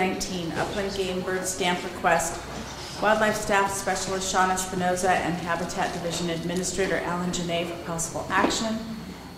[0.00, 2.40] Upland Game Bird Stamp Request.
[3.02, 8.78] Wildlife Staff Specialist Shauna Espinoza and Habitat Division Administrator Alan Jenne for possible action.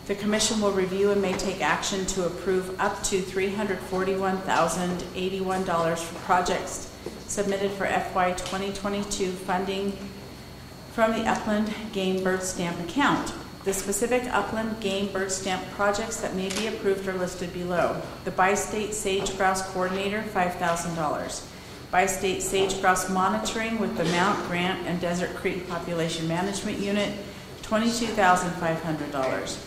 [0.06, 4.38] The commission will review and may take action to approve up to three hundred forty-one
[4.42, 6.92] thousand eighty-one dollars for projects
[7.26, 9.98] submitted for FY twenty twenty-two funding
[10.92, 13.34] from the Upland Game Bird Stamp account.
[13.64, 18.02] The specific Upland Game Bird Stamp projects that may be approved are listed below.
[18.24, 21.46] The Bi-State Sage Grouse Coordinator, five thousand dollars.
[21.92, 27.16] Bi-State Sage Grouse Monitoring with the Mount Grant and Desert Creek Population Management Unit,
[27.62, 29.64] twenty-two thousand five hundred dollars.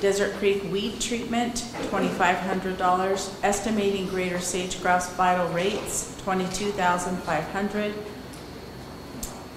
[0.00, 3.34] Desert Creek Weed Treatment, twenty-five hundred dollars.
[3.42, 7.92] Estimating Greater Sage Grouse Vital Rates, twenty-two thousand five hundred.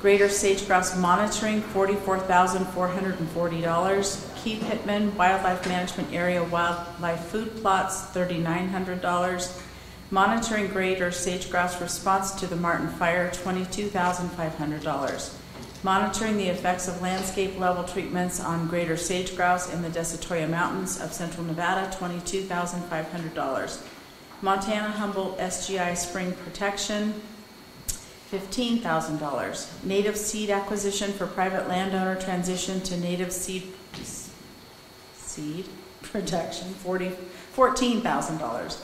[0.01, 4.25] Greater Sage Grouse Monitoring, forty-four thousand four hundred and forty dollars.
[4.37, 9.61] Key Pittman Wildlife Management Area Wildlife Food Plots, thirty-nine hundred dollars.
[10.09, 15.37] Monitoring Greater Sage Grouse Response to the Martin Fire, twenty-two thousand five hundred dollars.
[15.83, 20.99] Monitoring the effects of landscape level treatments on greater sage grouse in the Desatoya Mountains
[21.01, 23.83] of central Nevada, twenty-two thousand five hundred dollars.
[24.41, 27.21] Montana Humboldt SGI Spring Protection,
[28.29, 29.71] fifteen thousand dollars.
[29.83, 33.73] Native seed acquisition for private landowner transition to native seed,
[35.15, 35.65] seed
[36.03, 37.09] production, forty,
[37.53, 38.83] fourteen thousand dollars.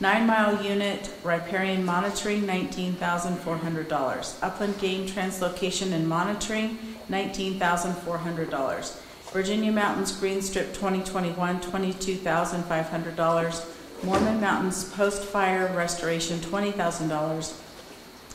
[0.00, 4.36] Nine Mile Unit Riparian Monitoring, nineteen thousand four hundred dollars.
[4.42, 9.00] Upland Game Translocation and Monitoring, nineteen thousand four hundred dollars.
[9.32, 13.64] Virginia Mountains Green Strip 2021, twenty-two thousand five hundred dollars.
[14.02, 17.60] Mormon Mountains Post-Fire Restoration, twenty thousand dollars.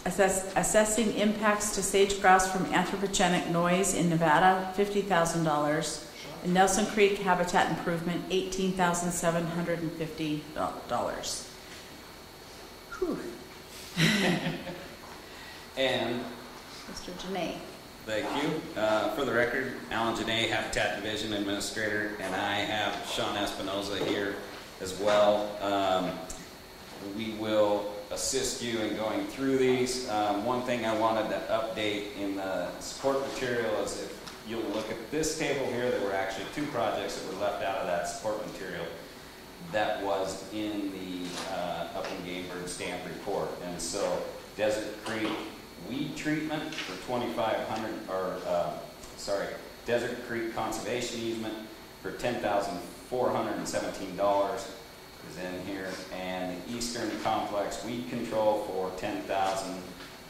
[0.05, 6.05] Assess, assessing impacts to sage grouse from anthropogenic noise in Nevada, fifty thousand dollars.
[6.43, 10.43] And Nelson Creek Habitat Improvement, eighteen thousand seven hundred and fifty
[10.87, 11.49] dollars.
[12.99, 13.17] Whew,
[15.77, 16.21] And,
[16.91, 17.11] Mr.
[17.19, 17.55] Jenne.
[18.05, 18.61] thank you.
[18.79, 24.35] Uh, For the record, Alan Jenne, Habitat Division Administrator, and I have Sean Espinoza here
[24.81, 25.49] as well.
[25.61, 26.11] Um,
[27.17, 30.09] We will assist you in going through these.
[30.09, 34.17] Um, one thing I wanted to update in the support material is if
[34.47, 37.79] you'll look at this table here, there were actually two projects that were left out
[37.79, 38.85] of that support material
[39.73, 43.49] that was in the uh, Up in Game stamp report.
[43.65, 44.23] And so
[44.55, 45.33] Desert Creek
[45.89, 48.71] weed treatment for 2,500, or uh,
[49.17, 49.47] sorry,
[49.85, 51.53] Desert Creek conservation easement
[52.01, 54.84] for $10,417
[55.31, 55.89] is in here.
[56.13, 59.81] And the Eastern Complex weed control for ten thousand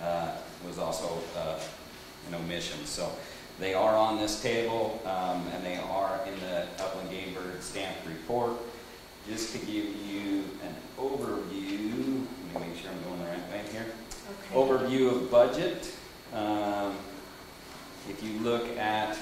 [0.02, 0.32] uh,
[0.66, 1.60] was also uh,
[2.28, 2.86] an omission.
[2.86, 3.12] So
[3.60, 7.96] they are on this table, um, and they are in the Upland Game Bird Stamp
[8.08, 8.54] report.
[9.28, 13.62] Just to give you an overview, let me make sure I'm going the right way
[13.72, 13.86] here.
[14.52, 14.56] Okay.
[14.56, 15.92] Overview of budget.
[16.34, 16.96] Um,
[18.08, 19.18] If you look at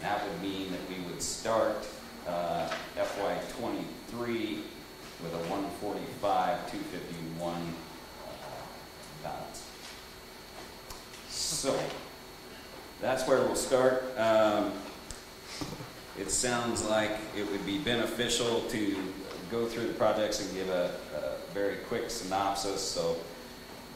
[0.02, 1.88] That would mean that we would start
[2.28, 4.64] uh, FY '23
[5.24, 7.58] with a 145, 251 uh,
[9.24, 9.66] balance.
[11.30, 11.80] So,
[13.02, 14.04] that's where we'll start.
[14.18, 14.72] Um,
[16.20, 18.96] It sounds like it would be beneficial to
[19.50, 22.82] go through the projects and give a, a very quick synopsis.
[22.82, 23.16] So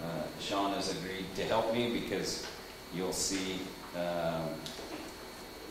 [0.01, 2.47] uh, Sean has agreed to help me because
[2.95, 3.59] you'll see,
[3.95, 4.49] um,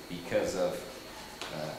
[0.08, 0.72] because of
[1.56, 1.70] uh,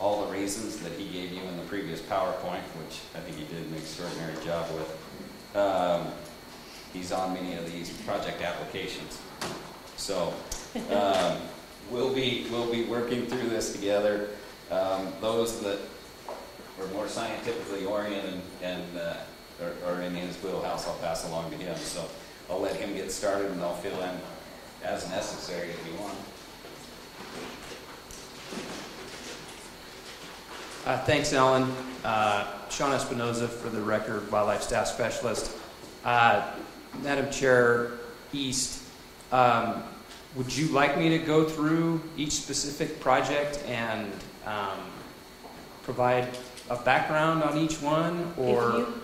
[0.00, 3.44] all the reasons that he gave you in the previous PowerPoint, which I think he
[3.44, 6.06] did an extraordinary job with, um,
[6.94, 9.18] he's on many of these project applications.
[9.96, 10.32] So,
[10.90, 11.38] um,
[11.90, 14.28] we'll be, we'll be working through this together.
[14.70, 15.78] Um, Those that
[16.80, 19.14] are more scientifically oriented and uh,
[19.62, 21.76] are- are in his wheelhouse, I'll pass along to him.
[21.76, 22.04] So
[22.50, 24.18] I'll let him get started and I'll fill in
[24.82, 26.16] as necessary if you want.
[30.86, 31.72] Uh, Thanks, Alan.
[32.04, 35.56] Uh, Sean Espinoza for the record, Wildlife Staff Specialist.
[36.04, 36.50] Uh,
[37.02, 37.92] Madam Chair,
[38.32, 38.82] East,
[39.32, 39.82] um,
[40.34, 44.10] would you like me to go through each specific project and
[44.46, 44.78] um,
[45.82, 46.36] provide
[46.70, 48.78] a background on each one, If or?
[48.78, 49.00] you-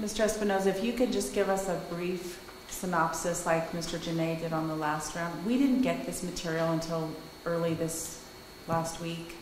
[0.00, 0.24] Mr.
[0.24, 2.40] Espinoza, if you could just give us a brief
[2.70, 3.98] synopsis like Mr.
[4.02, 5.44] Jenne did on the last round.
[5.44, 7.10] We didn't get this material until
[7.44, 8.22] early this
[8.68, 9.34] last week,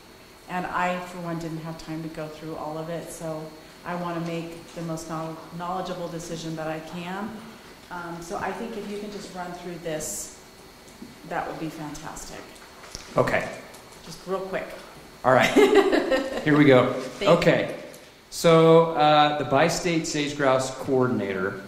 [0.48, 3.40] and I, for one, didn't have time to go through all of it, so
[3.86, 7.30] I want to make the most knowl- knowledgeable decision that I can.
[7.92, 10.39] Um, So I think if you can just run through this,
[11.28, 12.40] that would be fantastic.
[13.16, 13.48] Okay,
[14.04, 14.66] Just real quick.
[15.24, 15.50] all right.
[16.44, 16.92] Here we go.
[16.92, 17.30] Thank.
[17.38, 17.76] Okay,
[18.30, 21.62] so uh, the bi-state sage grouse coordinator,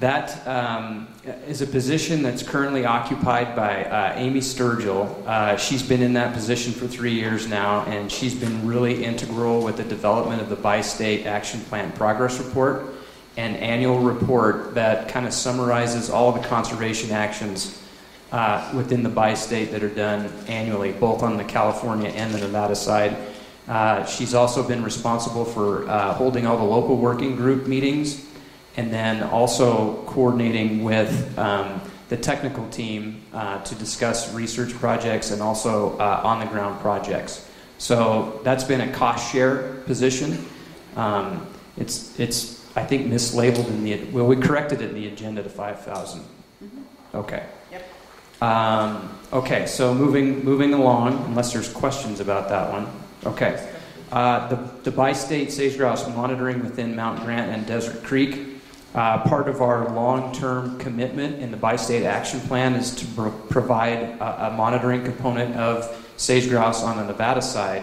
[0.00, 1.08] that um,
[1.46, 5.26] is a position that's currently occupied by uh, Amy Sturgill.
[5.26, 9.62] Uh, she's been in that position for three years now, and she's been really integral
[9.62, 12.84] with the development of the bi-state action plan progress report,
[13.36, 17.82] an annual report that kind of summarizes all the conservation actions
[18.32, 22.74] uh, within the bi-state that are done annually, both on the California and the Nevada
[22.74, 23.16] side.
[23.66, 28.26] Uh, she's also been responsible for uh, holding all the local working group meetings
[28.76, 35.42] and then also coordinating with um, the technical team uh, to discuss research projects and
[35.42, 37.48] also uh, on the ground projects.
[37.78, 40.46] So that's been a cost share position.
[40.96, 41.46] Um,
[41.76, 45.48] it's, it's, I think, mislabeled in the, well, we corrected it in the agenda to
[45.48, 46.22] 5,000.
[47.14, 47.44] Okay.
[48.40, 52.86] Um, okay, so moving, moving along, unless there's questions about that one.
[53.24, 53.68] Okay.
[54.12, 58.60] Uh, the, the bi-state sage grouse monitoring within Mount Grant and Desert Creek.
[58.94, 63.98] Uh, part of our long-term commitment in the bi-state action plan is to pro- provide
[63.98, 67.82] a, a monitoring component of sage grouse on the Nevada side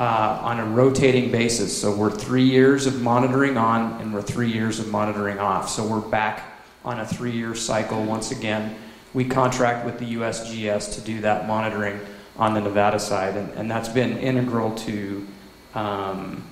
[0.00, 1.80] uh, on a rotating basis.
[1.80, 5.68] So we're three years of monitoring on, and we're three years of monitoring off.
[5.68, 6.42] So we're back
[6.84, 8.74] on a three-year cycle once again.
[9.14, 12.00] We contract with the USGS to do that monitoring
[12.36, 15.26] on the Nevada side, and, and that's been integral to
[15.74, 16.44] um,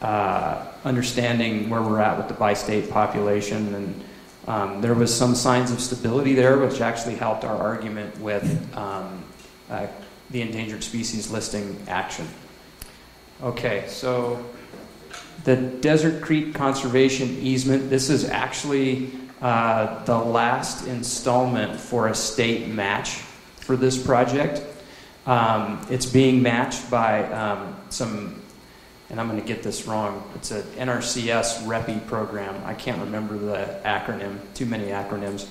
[0.00, 3.74] uh, understanding where we're at with the bi-state population.
[3.74, 4.04] And
[4.48, 9.22] um, there was some signs of stability there, which actually helped our argument with um,
[9.70, 9.86] uh,
[10.30, 12.26] the endangered species listing action.
[13.42, 14.44] Okay, so
[15.44, 19.10] the Desert Creek Conservation Easement, this is actually
[19.42, 23.16] uh, the last installment for a state match
[23.56, 24.62] for this project.
[25.26, 28.40] Um, it's being matched by um, some,
[29.10, 32.60] and I'm going to get this wrong, it's an NRCS REPI program.
[32.64, 35.48] I can't remember the acronym, too many acronyms.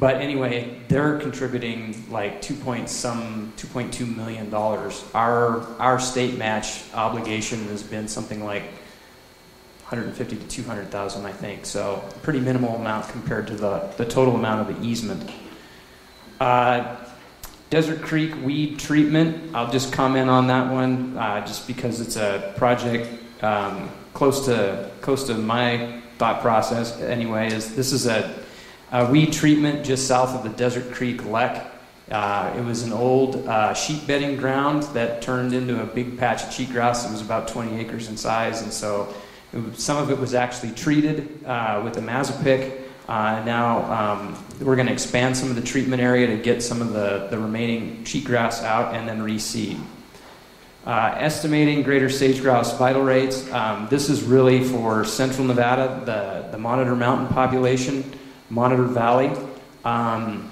[0.00, 5.04] But anyway, they're contributing like 2 point some 2.2 million dollars.
[5.14, 8.64] Our our state match obligation has been something like
[9.98, 11.64] 150 to 200,000, I think.
[11.64, 15.30] So pretty minimal amount compared to the, the total amount of the easement.
[16.40, 16.96] Uh,
[17.70, 22.52] Desert Creek weed treatment, I'll just comment on that one uh, just because it's a
[22.56, 23.08] project
[23.42, 27.52] um, close to close to my thought process anyway.
[27.52, 28.34] Is this is a,
[28.92, 31.66] a weed treatment just south of the Desert Creek Lek.
[32.10, 36.42] Uh, it was an old uh, sheep bedding ground that turned into a big patch
[36.42, 37.06] of cheatgrass.
[37.06, 39.12] It was about 20 acres in size, and so
[39.74, 42.80] some of it was actually treated uh, with imazapic.
[43.08, 46.80] Uh, now um, we're going to expand some of the treatment area to get some
[46.80, 49.78] of the, the remaining cheatgrass out and then reseed.
[50.86, 53.50] Uh, estimating greater sage grouse vital rates.
[53.52, 58.18] Um, this is really for central Nevada, the, the Monitor Mountain population,
[58.50, 59.32] Monitor Valley.
[59.84, 60.50] Um,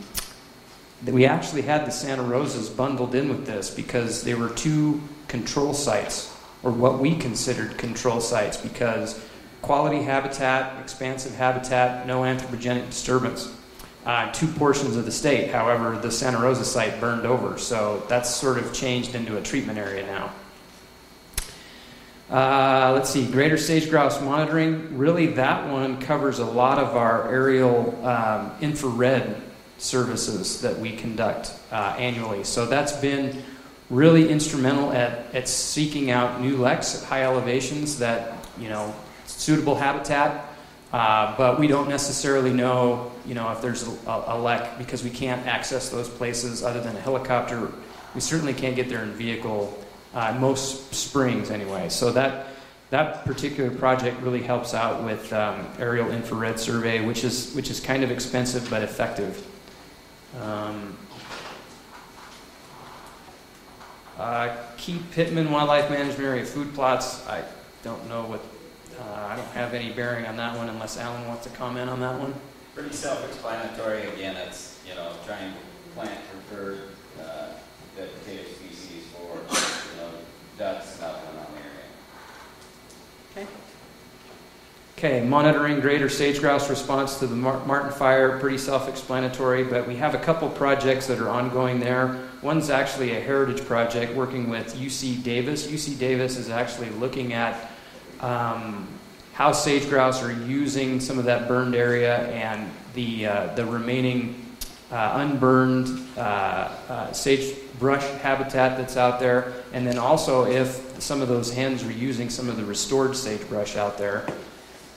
[1.04, 5.74] we actually had the Santa Rosas bundled in with this because they were two control
[5.74, 6.31] sites,
[6.62, 9.24] or what we considered control sites, because
[9.62, 13.54] quality habitat, expansive habitat, no anthropogenic disturbance.
[14.04, 18.28] Uh, two portions of the state, however, the Santa Rosa site burned over, so that's
[18.28, 20.32] sort of changed into a treatment area now.
[22.28, 24.96] Uh, let's see, greater sage grouse monitoring.
[24.96, 29.40] Really, that one covers a lot of our aerial um, infrared
[29.78, 32.42] services that we conduct uh, annually.
[32.42, 33.42] So that's been
[33.92, 38.92] really instrumental at, at seeking out new leks at high elevations that, you know,
[39.26, 40.48] suitable habitat.
[40.92, 45.10] Uh, but we don't necessarily know, you know, if there's a, a lek because we
[45.10, 47.70] can't access those places other than a helicopter.
[48.14, 49.78] We certainly can't get there in vehicle,
[50.14, 51.88] uh, most springs anyway.
[51.88, 52.46] So that
[52.90, 57.80] that particular project really helps out with um, aerial infrared survey, which is which is
[57.80, 59.46] kind of expensive but effective.
[60.42, 60.96] Um,
[64.18, 67.42] Uh, Key Pittman Wildlife Management Area Food Plots, I
[67.82, 68.40] don't know what,
[69.00, 72.00] uh, I don't have any bearing on that one unless Alan wants to comment on
[72.00, 72.34] that one.
[72.74, 75.58] Pretty self-explanatory, again, it's, you know, trying to
[75.94, 76.80] plant preferred,
[77.20, 77.48] uh,
[77.96, 80.10] vegetative species for, you know,
[80.58, 83.46] ducks and upland on the area.
[83.46, 83.46] Okay.
[85.04, 90.18] Okay, monitoring greater sage-grouse response to the Martin Fire, pretty self-explanatory, but we have a
[90.18, 92.20] couple projects that are ongoing there.
[92.40, 95.66] One's actually a heritage project working with UC Davis.
[95.66, 97.68] UC Davis is actually looking at
[98.20, 98.86] um,
[99.32, 104.54] how sage-grouse are using some of that burned area and the, uh, the remaining
[104.92, 106.20] uh, unburned uh,
[106.88, 111.90] uh, sagebrush habitat that's out there, and then also if some of those hens are
[111.90, 114.24] using some of the restored sagebrush out there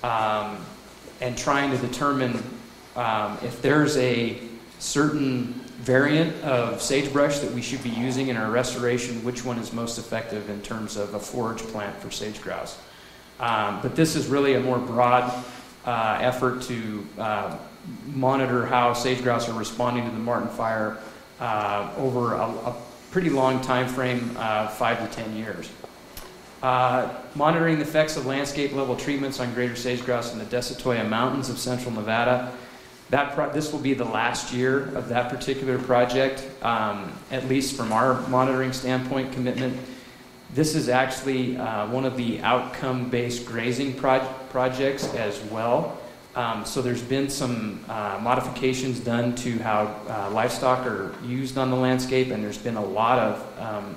[0.05, 0.63] um,
[1.19, 2.43] and trying to determine
[2.95, 4.37] um, if there's a
[4.77, 5.45] certain
[5.81, 9.97] variant of sagebrush that we should be using in our restoration, which one is most
[9.97, 12.77] effective in terms of a forage plant for sage grouse.
[13.39, 15.33] Um, but this is really a more broad
[15.85, 17.57] uh, effort to uh,
[18.05, 20.97] monitor how sage grouse are responding to the Martin fire
[21.39, 22.75] uh, over a, a
[23.11, 25.69] pretty long time frame, uh, five to ten years.
[26.63, 31.07] Uh, monitoring the effects of landscape level treatments on greater sage grouse in the Desatoya
[31.07, 32.51] Mountains of central Nevada.
[33.11, 37.75] That pro- this will be the last year of that particular project, um, at least
[37.75, 39.77] from our monitoring standpoint commitment.
[40.53, 45.99] This is actually uh, one of the outcome based grazing proj- projects as well.
[46.35, 51.69] Um, so there's been some uh, modifications done to how uh, livestock are used on
[51.69, 53.95] the landscape, and there's been a lot of um,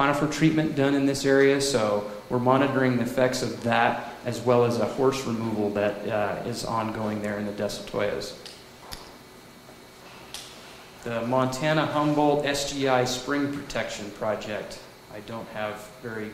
[0.00, 4.64] conifer treatment done in this area, so we're monitoring the effects of that as well
[4.64, 8.34] as a horse removal that uh, is ongoing there in the Desatoyas.
[11.04, 14.78] The Montana Humboldt SGI Spring Protection Project.
[15.12, 16.30] I don't have very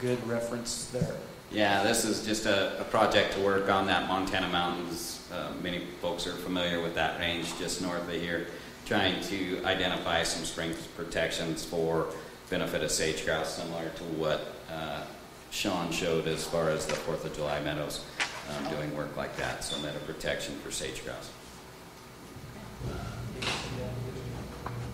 [0.00, 1.16] good reference there.
[1.50, 5.26] Yeah, this is just a, a project to work on that Montana Mountains.
[5.32, 8.46] Uh, many folks are familiar with that range just north of here,
[8.84, 12.08] trying to identify some spring protections for
[12.50, 15.02] benefit of sage grouse, similar to what uh,
[15.50, 18.04] Sean showed as far as the Fourth of July meadows,
[18.50, 21.30] um, doing work like that, so meadow protection for sage grouse.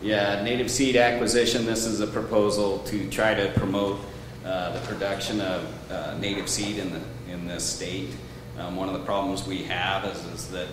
[0.02, 1.66] Yeah, native seed acquisition.
[1.66, 4.00] This is a proposal to try to promote
[4.44, 8.11] uh, the production of uh, native seed in the in this state.
[8.59, 10.68] Um, one of the problems we have is, is that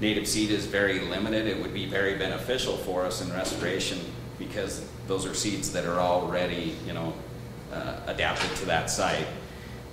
[0.00, 1.46] native seed is very limited.
[1.46, 4.00] It would be very beneficial for us in restoration
[4.38, 7.12] because those are seeds that are already, you know,
[7.72, 9.26] uh, adapted to that site.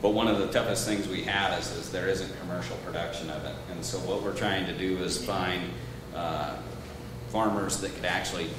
[0.01, 3.45] But one of the toughest things we have is, is there isn't commercial production of
[3.45, 3.53] it.
[3.71, 5.61] And so what we're trying to do is find
[6.15, 6.55] uh,
[7.29, 8.49] farmers that could actually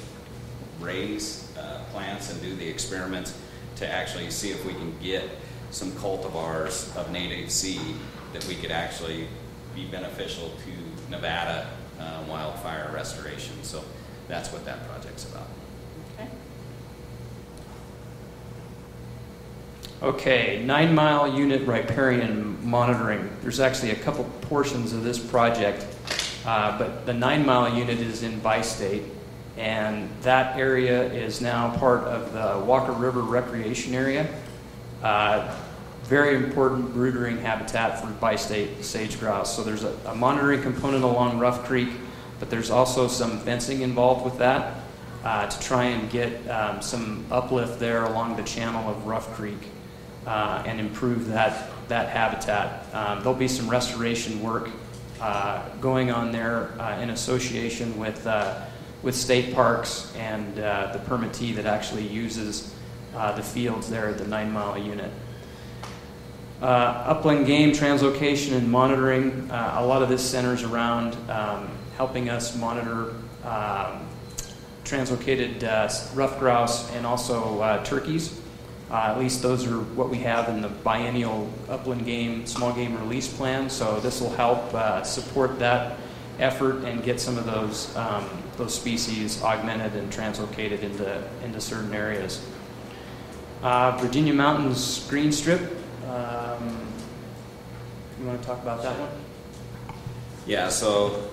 [0.79, 3.37] raise uh, plants and do the experiments
[3.75, 5.23] to actually see if we can get
[5.71, 7.95] some cultivars of native seed
[8.31, 9.27] that we could actually
[9.75, 10.82] be beneficial to
[11.13, 11.67] Nevada
[11.99, 13.63] uh, wildfire restoration.
[13.63, 13.83] So
[14.27, 15.47] that's what that project's about.
[16.15, 16.29] Okay.
[20.01, 23.29] Okay, nine mile unit riparian monitoring.
[23.41, 25.85] There's actually a couple portions of this project,
[26.45, 29.03] uh, but the nine mile unit is in Bi State,
[29.55, 34.27] and that area is now part of the Walker River Recreation Area.
[35.03, 35.55] Uh,
[36.03, 39.55] very important brood-rearing habitat for Bi State sage grouse.
[39.55, 41.89] So there's a, a monitoring component along Rough Creek,
[42.39, 44.77] but there's also some fencing involved with that
[45.23, 49.69] uh, to try and get um, some uplift there along the channel of Rough Creek
[50.27, 52.85] uh, and improve that, that habitat.
[52.93, 54.69] Um, there'll be some restoration work
[55.21, 58.65] uh, going on there uh, in association with, uh,
[59.03, 62.73] with state parks and uh, the permittee that actually uses
[63.13, 65.11] the fields there at the nine mile unit.
[66.63, 69.51] Uh, upland game translocation and monitoring.
[69.51, 71.67] Uh, a lot of this centers around um,
[71.97, 74.07] helping us monitor um,
[74.85, 78.39] translocated uh, ruffed grouse and also turkeys.
[78.89, 83.27] At least those are what we have in the biennial upland game small game release
[83.27, 83.69] plan.
[83.69, 84.71] So this will help
[85.05, 85.97] support that
[86.39, 91.93] effort and get some of those um, those species augmented and translocated into into certain
[91.93, 92.41] areas.
[93.61, 95.82] Uh, Virginia Mountains green strip.
[96.09, 96.87] Um,
[98.19, 99.09] you want to talk about that one?
[100.45, 101.29] Yeah, so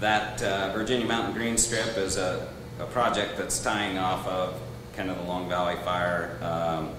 [0.00, 4.60] that uh, Virginia Mountain Green Strip is a, a project that's tying off of
[4.96, 6.90] kind of the Long Valley Fire um,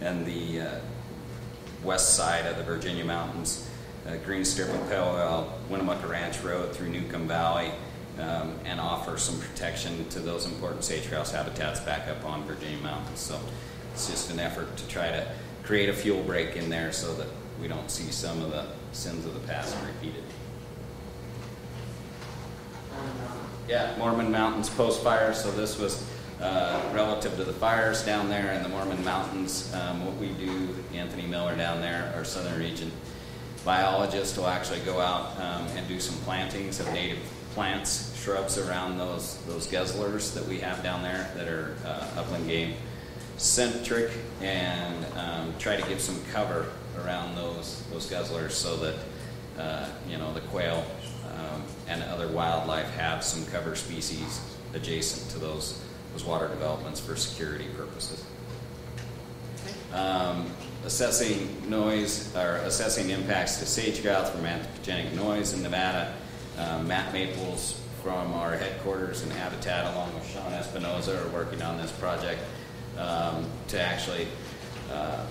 [0.00, 0.78] and the uh,
[1.84, 3.68] west side of the Virginia Mountains.
[4.06, 7.70] Uh, green Strip of Pale Winnemucca Ranch Road through Newcomb Valley
[8.18, 13.20] um, and offer some protection to those important sage-grouse habitats back up on Virginia Mountains.
[13.20, 13.38] So
[13.92, 15.26] it's just an effort to try to
[15.68, 17.26] create a fuel break in there so that
[17.60, 20.24] we don't see some of the sins of the past repeated.
[23.68, 26.08] Yeah, Mormon Mountains post-fire, so this was
[26.40, 29.70] uh, relative to the fires down there in the Mormon Mountains.
[29.74, 32.90] Um, What we do, Anthony Miller down there, our southern region
[33.62, 37.18] biologist will actually go out um, and do some plantings of native
[37.52, 42.46] plants, shrubs around those, those guzzlers that we have down there that are uh, upland
[42.46, 42.72] game
[43.38, 44.10] centric
[44.42, 46.66] and um, try to give some cover
[46.98, 48.96] around those, those guzzlers so that,
[49.58, 50.84] uh, you know, the quail
[51.34, 54.40] um, and other wildlife have some cover species
[54.74, 55.80] adjacent to those,
[56.12, 58.24] those water developments for security purposes.
[59.92, 60.50] Um,
[60.84, 66.14] assessing noise or assessing impacts to sage grouse from anthropogenic noise in Nevada.
[66.58, 71.78] Um, Matt Maples from our headquarters and Habitat, along with Sean Espinoza, are working on
[71.78, 72.40] this project
[72.98, 74.26] um, to actually
[74.92, 75.24] uh,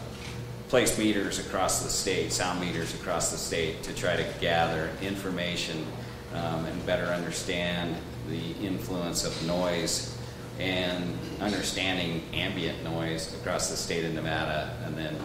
[0.70, 5.86] place meters across the state, sound meters across the state, to try to gather information
[6.34, 7.96] um, and better understand
[8.30, 10.18] the influence of noise
[10.60, 15.16] and understanding ambient noise across the state of Nevada, and then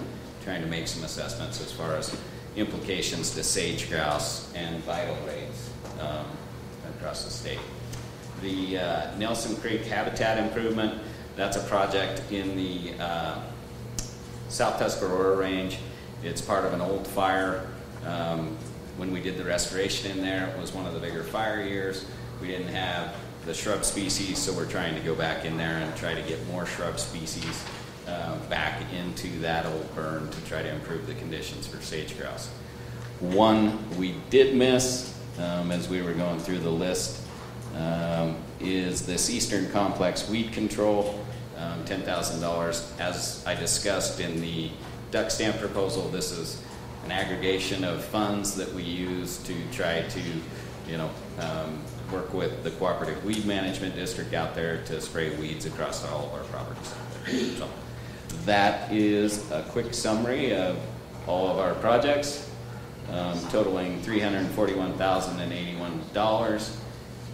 [0.45, 2.15] trying to make some assessments as far as
[2.57, 5.71] implications to sage grouse and vital rates
[6.01, 6.27] um,
[6.97, 7.59] across the state.
[8.43, 11.01] The uh, Nelson Creek Habitat Improvement,
[11.37, 13.41] that's a project in the uh,
[14.49, 15.79] South Tuscarora Range.
[16.23, 17.67] It's part of an old fire.
[18.07, 18.57] Um,
[18.97, 22.05] when we did the restoration in there, it was one of the bigger fire years.
[22.41, 23.15] We didn't have
[23.47, 26.47] the shrub species, so we're trying to go back in there and try to get
[26.49, 27.65] more shrub species
[28.07, 32.49] uh, back into that old burn to try to improve the conditions for sage grouse.
[33.21, 37.22] One we did miss um, as we were going through the list
[37.77, 41.25] um, is this Eastern Complex weed control,
[41.57, 43.01] um, $10,000.
[43.01, 44.71] As I discussed in the
[45.11, 46.63] duck stamp proposal, this is
[47.05, 50.21] an aggregation of funds that we use to try to,
[50.89, 51.79] you know, um,
[52.13, 56.35] work with the cooperative weed management district out there to spray weeds across all of
[56.35, 56.95] our properties.
[57.59, 57.69] So
[58.45, 60.79] that is a quick summary of
[61.27, 62.51] all of our projects,
[63.11, 66.82] um, totaling $341,081.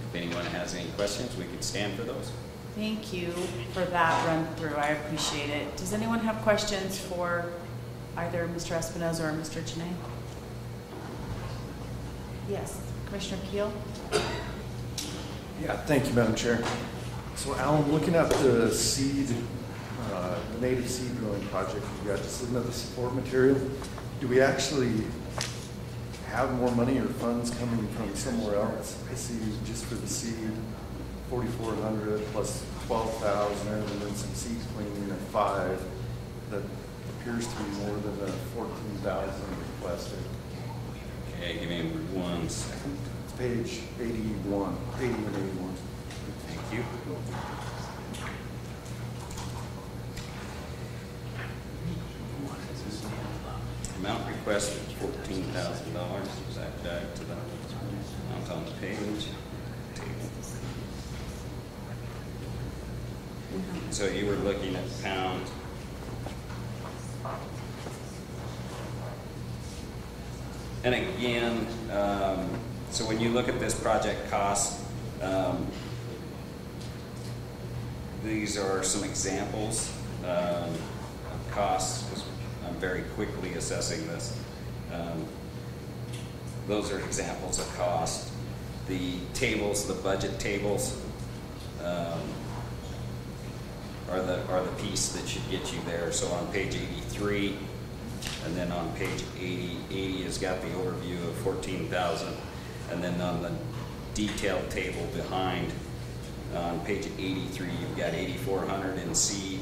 [0.08, 2.32] If anyone has any questions, we could stand for those.
[2.74, 3.30] Thank you
[3.74, 4.74] for that run through.
[4.76, 5.76] I appreciate it.
[5.76, 7.52] Does anyone have questions for
[8.16, 8.74] either Mr.
[8.74, 9.66] Espinoza or Mr.
[9.66, 9.90] Cheney?
[12.48, 13.72] Yes, Commissioner Kiel?
[15.62, 16.62] Yeah, thank you, Madam Chair.
[17.36, 19.28] So Alan, looking at the seed,
[20.12, 23.60] uh, the native seed growing project you got, just looking at the support material,
[24.20, 25.04] do we actually
[26.28, 28.98] have more money or funds coming from somewhere else?
[29.10, 30.52] I see just for the seed,
[31.30, 35.82] forty-four hundred plus twelve thousand, and then some seed cleaning at five.
[36.50, 36.62] That
[37.20, 39.48] appears to be more than the fourteen thousand
[39.80, 40.18] requested.
[41.34, 41.82] Okay, give me
[42.14, 42.98] one second.
[43.24, 45.74] It's page eighty-one, eighty and eighty-one.
[46.46, 46.84] Thank you.
[54.00, 54.87] Amount requested
[55.62, 56.28] thousand dollars,
[56.82, 57.36] back to the?
[63.90, 65.44] So you were looking at pound.
[70.84, 72.48] And again, um,
[72.90, 74.80] so when you look at this project cost,
[75.20, 75.66] um,
[78.22, 79.92] these are some examples
[80.24, 82.24] um, of costs,
[82.66, 84.38] I'm very quickly assessing this.
[86.68, 88.30] Those are examples of cost.
[88.88, 91.00] The tables, the budget tables,
[91.82, 92.20] um,
[94.10, 96.12] are the, are the piece that should get you there.
[96.12, 97.56] So on page 83,
[98.44, 102.34] and then on page 80, 80 has got the overview of 14,000.
[102.90, 103.52] And then on the
[104.14, 105.72] detailed table behind,
[106.54, 109.60] on page 83, you've got 8,400 in seed,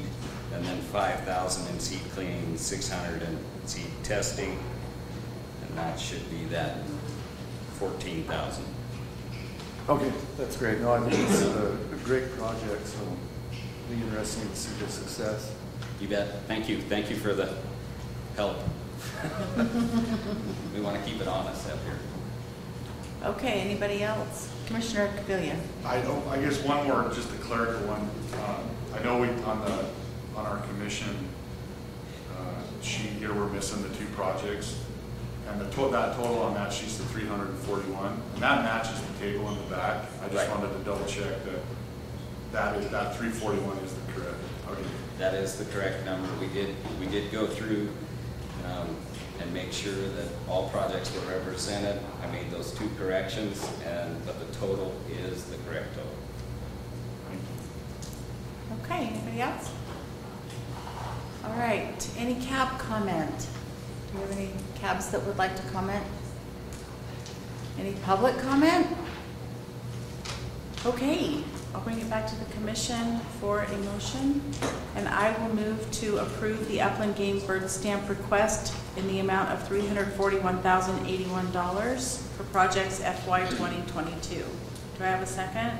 [0.53, 4.59] and then 5,000 in seed cleaning, 600 in seed testing.
[5.67, 6.77] And that should be that
[7.79, 8.63] 14,000.
[9.89, 10.79] Okay, that's great.
[10.81, 14.91] No, I think it's a a great project, so it'll be interesting to see the
[14.91, 15.53] success.
[16.01, 16.41] You bet.
[16.47, 16.81] Thank you.
[16.81, 17.53] Thank you for the
[18.35, 18.57] help.
[20.75, 21.97] We want to keep it honest up here.
[23.23, 24.51] Okay, anybody else?
[24.67, 25.57] Commissioner Caviglia?
[25.83, 28.01] I don't, I guess one more, just a clerical one.
[28.43, 29.85] Um, I know we, on the,
[30.35, 31.27] on our commission
[32.37, 34.79] uh, sheet here, we're missing the two projects.
[35.49, 38.63] And the to, that total on that sheet's the three hundred and forty-one, and that
[38.63, 40.05] matches the table in the back.
[40.19, 40.31] I Right.
[40.33, 41.61] just wanted to double check that
[42.51, 44.37] that is, that three forty-one is the correct,
[44.69, 44.81] okay.
[45.19, 46.27] That is the correct number.
[46.39, 47.89] We did, we did go through
[48.65, 48.87] um,
[49.41, 51.99] and make sure that all projects were represented.
[52.23, 56.11] I made those two corrections, and, but the total is the correct total.
[58.83, 59.71] Okay, anybody else?
[61.45, 63.47] All right, any CAB comment?
[64.11, 66.03] Do you have any CABs that would like to comment?
[67.79, 68.87] Any public comment?
[70.85, 71.43] Okay,
[71.73, 74.41] I'll bring it back to the commission for a motion,
[74.95, 79.49] and I will move to approve the Upland Game Bird Stamp request in the amount
[79.49, 84.45] of three hundred forty-one thousand eighty-one dollars for projects FY twenty twenty-two.
[84.97, 85.71] Do I have a second?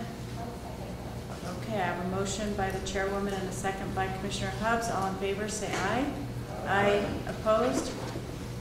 [1.62, 4.90] Okay, I have a motion by the chairwoman and a second by Commissioner Hubbs.
[4.90, 6.06] All in favor, say aye.
[6.68, 7.06] Aye.
[7.28, 7.92] Opposed?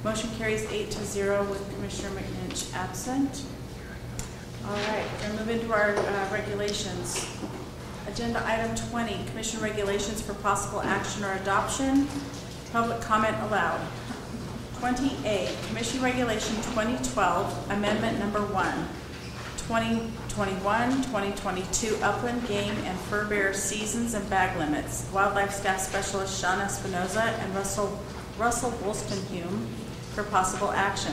[0.05, 3.43] Motion carries eight to zero with Commissioner McNinch absent.
[4.65, 7.27] All right, we're move into our uh, regulations.
[8.07, 12.07] Agenda item twenty, commission regulations for possible action or adoption.
[12.73, 13.81] Public comment allowed.
[14.79, 18.89] Twenty A, Commission Regulation twenty twelve, Amendment Number One.
[19.67, 25.11] 2021-2022 upland game and fur bear seasons and bag limits.
[25.13, 27.99] Wildlife Staff Specialist Sean Espinoza and Russell,
[28.39, 29.67] Russell Woolstenhulme
[30.17, 31.13] for possible action.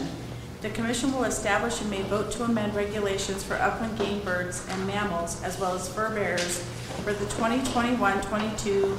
[0.62, 4.88] The commission will establish and may vote to amend regulations for upland game birds and
[4.88, 6.60] mammals as well as fur bearers
[7.04, 8.98] for the 2021-22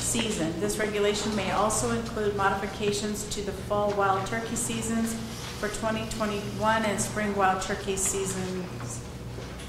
[0.00, 0.58] season.
[0.58, 5.14] This regulation may also include modifications to the fall wild turkey seasons
[5.60, 9.00] for 2021 and spring wild turkey seasons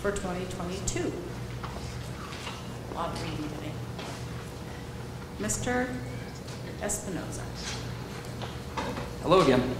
[0.02, 1.14] for 2022.
[2.90, 3.72] A lot of reading today.
[5.40, 5.88] Mr.
[6.82, 7.85] Espinoza.
[9.26, 9.76] Hello again.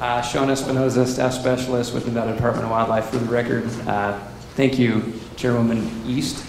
[0.00, 3.06] Uh, Sean Espinoza, Staff Specialist with the Nevada Department of Wildlife.
[3.06, 4.16] For the record, uh,
[4.54, 6.46] thank you, Chairwoman East.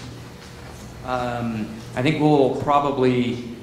[1.04, 3.56] Um, I think we'll probably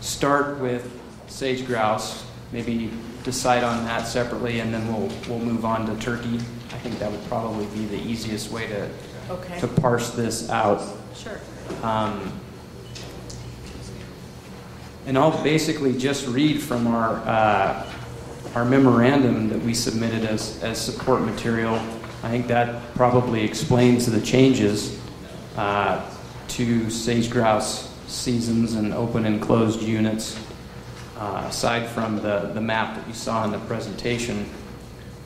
[0.00, 2.92] start with sage grouse, maybe
[3.24, 6.36] decide on that separately, and then we'll, we'll move on to turkey.
[6.36, 8.88] I think that would probably be the easiest way to,
[9.28, 10.80] Okay, to parse this out.
[11.16, 11.40] sure.
[11.82, 12.32] Um,
[15.10, 17.92] And I'll basically just read from our, uh,
[18.54, 21.74] our memorandum that we submitted as, as support material.
[22.22, 25.00] I think that probably explains the changes
[25.56, 26.08] uh,
[26.50, 30.38] to sage grouse seasons and open and closed units,
[31.18, 34.48] uh, aside from the, the map that you saw in the presentation.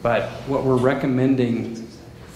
[0.01, 1.87] But what we're recommending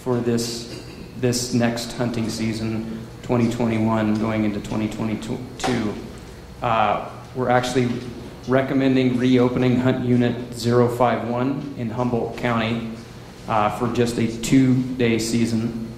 [0.03, 0.85] for this,
[1.17, 5.95] this next hunting season, 2021 going into 2022,
[6.61, 7.89] uh, we're actually
[8.47, 12.91] recommending reopening Hunt Unit 051 in Humboldt County
[13.47, 15.89] uh, for just a two-day season,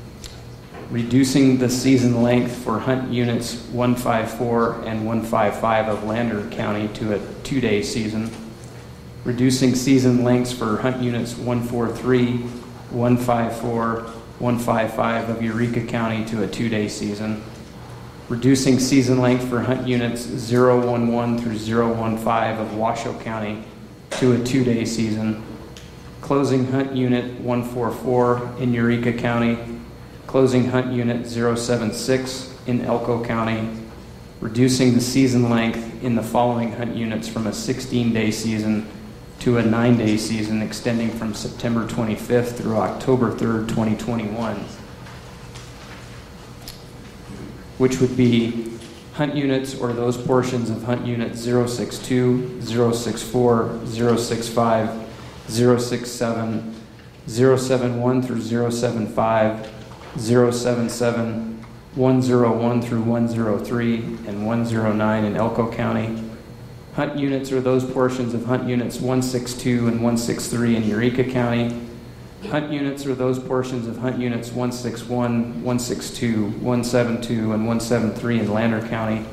[0.90, 7.20] reducing the season length for Hunt Units 154 and 155 of Lander County to a
[7.42, 8.30] two-day season,
[9.24, 12.38] reducing season lengths for Hunt Units 143,
[12.90, 14.00] 154,
[14.40, 17.42] 155 of Eureka County to a two-day season,
[18.30, 22.24] reducing season length for hunt units 011 through 015
[22.58, 23.64] of Washoe County
[24.10, 25.42] to a two-day season,
[26.20, 29.58] closing hunt unit 144 in Eureka County,
[30.28, 33.68] closing hunt unit 076 in Elko County,
[34.40, 38.86] reducing the season length in the following hunt units from a 16-day season
[39.40, 44.64] to a nine-day season extending from September 25th through October 3rd, 2021
[47.80, 48.68] which would be
[49.14, 55.08] hunt units or those portions of hunt units 062, 064, 065,
[55.48, 56.74] 067,
[57.26, 59.72] 071 through 075,
[60.18, 61.64] 077,
[61.94, 66.22] 101 through 103, and 109 in Elko County.
[66.96, 71.89] Hunt units are those portions of hunt units 162 and 163 in Eureka County.
[72.48, 78.86] Hunt units are those portions of hunt units 161, 162, 172, and 173 in Lander
[78.88, 79.24] County.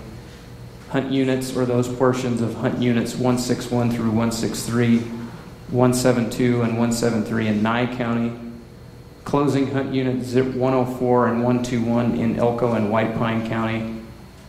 [0.90, 7.64] Hunt units are those portions of hunt units 161 through 163, 172, and 173 in
[7.64, 8.34] Nye County.
[9.24, 14.02] Closing hunt unit zi- 104 and 121 in Elko and White Pine County.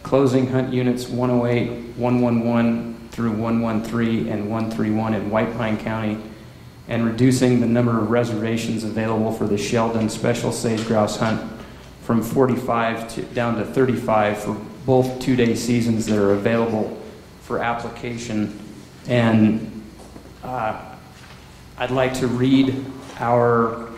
[0.02, 6.18] Closing hunt units 108, 111 through 113 and 131 in White Pine County
[6.88, 11.40] and reducing the number of reservations available for the Sheldon Special Sage Grouse Hunt
[12.02, 14.54] from 45 to, down to 35 for
[14.86, 16.98] both two-day seasons that are available
[17.42, 18.58] for application.
[19.06, 19.84] And
[20.42, 20.94] uh,
[21.76, 22.84] I'd like to read
[23.18, 23.90] our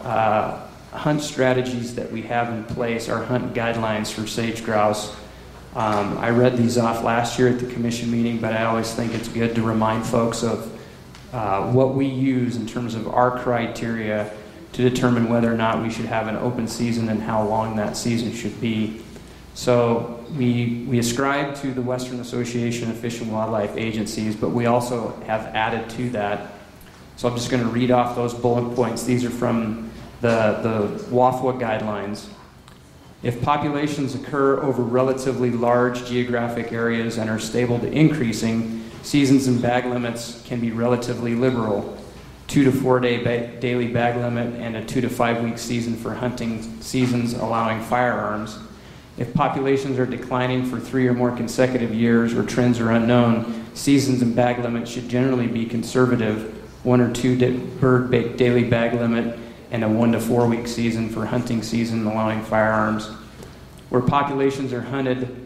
[0.00, 5.14] uh, hunt strategies that we have in place, our hunt guidelines for sage grouse.
[5.74, 9.12] Um, I read these off last year at the commission meeting, but I always think
[9.12, 10.73] it's good to remind folks of
[11.34, 14.32] uh, what we use in terms of our criteria
[14.72, 17.96] to determine whether or not we should have an open season and how long that
[17.96, 19.02] season should be.
[19.54, 24.66] So we, we ascribe to the Western Association of Fish and Wildlife Agencies, but we
[24.66, 26.52] also have added to that.
[27.16, 29.02] So I'm just going to read off those bullet points.
[29.02, 32.28] These are from the, the WAFWA guidelines.
[33.24, 39.60] If populations occur over relatively large geographic areas and are stable to increasing, seasons and
[39.60, 41.96] bag limits can be relatively liberal.
[42.46, 45.94] Two to four day ba- daily bag limit and a two to five week season
[45.96, 48.58] for hunting seasons allowing firearms.
[49.16, 54.22] If populations are declining for three or more consecutive years or trends are unknown, seasons
[54.22, 56.52] and bag limits should generally be conservative,
[56.84, 59.38] one or two da- bird ba- daily bag limit
[59.70, 63.06] and a one to four week season for hunting season allowing firearms.
[63.90, 65.43] Where populations are hunted,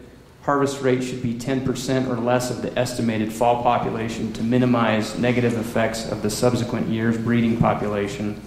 [0.49, 5.53] harvest rate should be 10% or less of the estimated fall population to minimize negative
[5.59, 8.41] effects of the subsequent year's breeding population.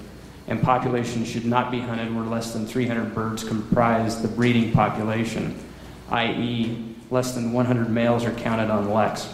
[0.47, 5.55] And populations should not be hunted where less than 300 birds comprise the breeding population,
[6.09, 9.31] i.e., less than 100 males are counted on leks.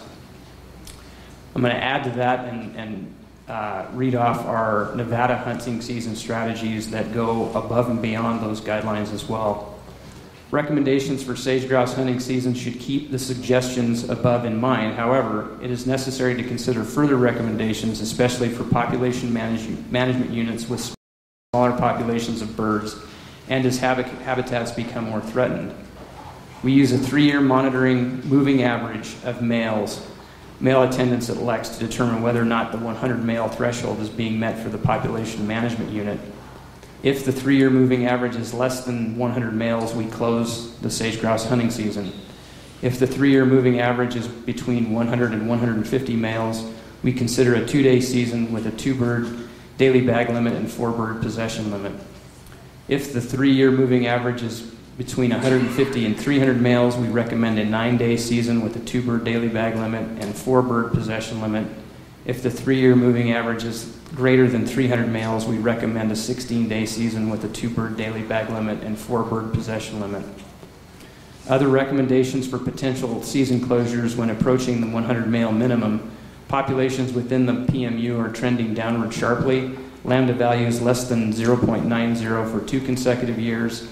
[1.54, 3.14] I'm going to add to that and, and
[3.48, 9.14] uh, read off our Nevada hunting season strategies that go above and beyond those guidelines
[9.14, 9.77] as well.
[10.50, 14.94] Recommendations for sage grouse hunting season should keep the suggestions above in mind.
[14.94, 20.94] However, it is necessary to consider further recommendations, especially for population manage- management units with
[21.52, 22.96] smaller populations of birds
[23.50, 25.74] and as hab- habitats become more threatened.
[26.62, 30.06] We use a three year monitoring moving average of males,
[30.60, 34.40] male attendance at leks to determine whether or not the 100 male threshold is being
[34.40, 36.18] met for the population management unit.
[37.02, 41.20] If the three year moving average is less than 100 males, we close the sage
[41.20, 42.12] grouse hunting season.
[42.82, 46.64] If the three year moving average is between 100 and 150 males,
[47.02, 50.90] we consider a two day season with a two bird daily bag limit and four
[50.90, 51.92] bird possession limit.
[52.88, 54.62] If the three year moving average is
[54.96, 59.22] between 150 and 300 males, we recommend a nine day season with a two bird
[59.22, 61.68] daily bag limit and four bird possession limit.
[62.24, 66.68] If the three year moving average is greater than 300 males, we recommend a 16
[66.68, 70.24] day season with a two bird daily bag limit and four bird possession limit.
[71.48, 76.10] Other recommendations for potential season closures when approaching the 100 male minimum
[76.46, 79.76] populations within the PMU are trending downward sharply.
[80.04, 83.88] Lambda values less than 0.90 for two consecutive years.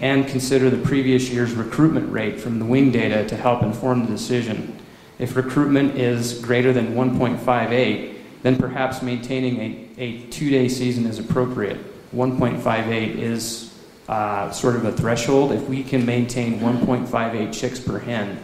[0.00, 4.12] And consider the previous year's recruitment rate from the wing data to help inform the
[4.12, 4.78] decision.
[5.18, 8.15] If recruitment is greater than 1.58,
[8.46, 11.80] then perhaps maintaining a, a two day season is appropriate.
[12.14, 13.76] 1.58 is
[14.08, 15.50] uh, sort of a threshold.
[15.50, 18.38] If we can maintain 1.58 chicks per hen,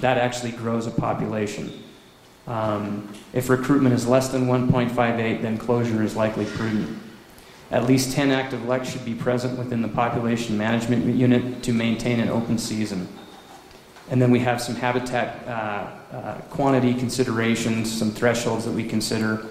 [0.00, 1.70] that actually grows a population.
[2.46, 6.98] Um, if recruitment is less than 1.58, then closure is likely prudent.
[7.70, 12.20] At least 10 active leks should be present within the population management unit to maintain
[12.20, 13.06] an open season.
[14.10, 19.46] And then we have some habitat uh, uh, quantity considerations, some thresholds that we consider.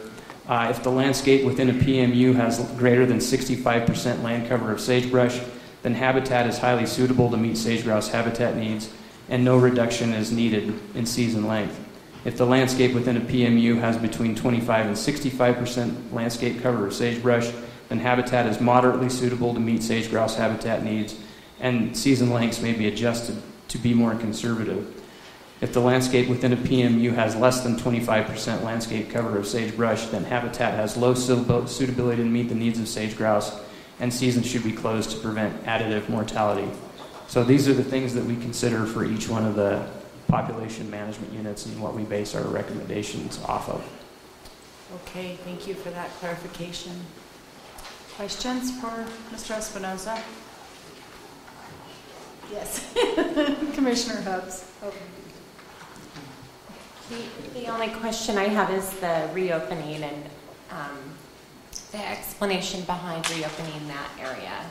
[0.48, 5.40] Uh, if the landscape within a PMU has greater than 65% land cover of sagebrush,
[5.82, 8.92] then habitat is highly suitable to meet sage grouse habitat needs,
[9.30, 11.80] and no reduction is needed in season length.
[12.26, 17.52] If the landscape within a PMU has between 25 and 65% landscape cover of sagebrush,
[17.90, 21.16] then habitat is moderately suitable to meet sage grouse habitat needs,
[21.60, 25.01] and season lengths may be adjusted to be more conservative.
[25.62, 30.24] If the landscape within a PMU has less than 25% landscape cover of sagebrush, then
[30.24, 33.56] habitat has low suitability to meet the needs of sage grouse,
[34.00, 36.68] and seasons should be closed to prevent additive mortality.
[37.28, 39.88] So these are the things that we consider for each one of the
[40.28, 43.88] population management units and what we base our recommendations off of.
[44.96, 46.94] Okay, thank you for that clarification.
[48.16, 49.56] Questions for Mr.
[49.56, 50.20] Espinoza?
[52.52, 52.94] Yes.
[53.76, 54.66] Commissioner Hubbs.
[54.84, 54.92] Oh,
[57.12, 60.24] The, the only question I have is the reopening and
[60.72, 60.98] um,
[61.92, 64.64] the explanation behind reopening that area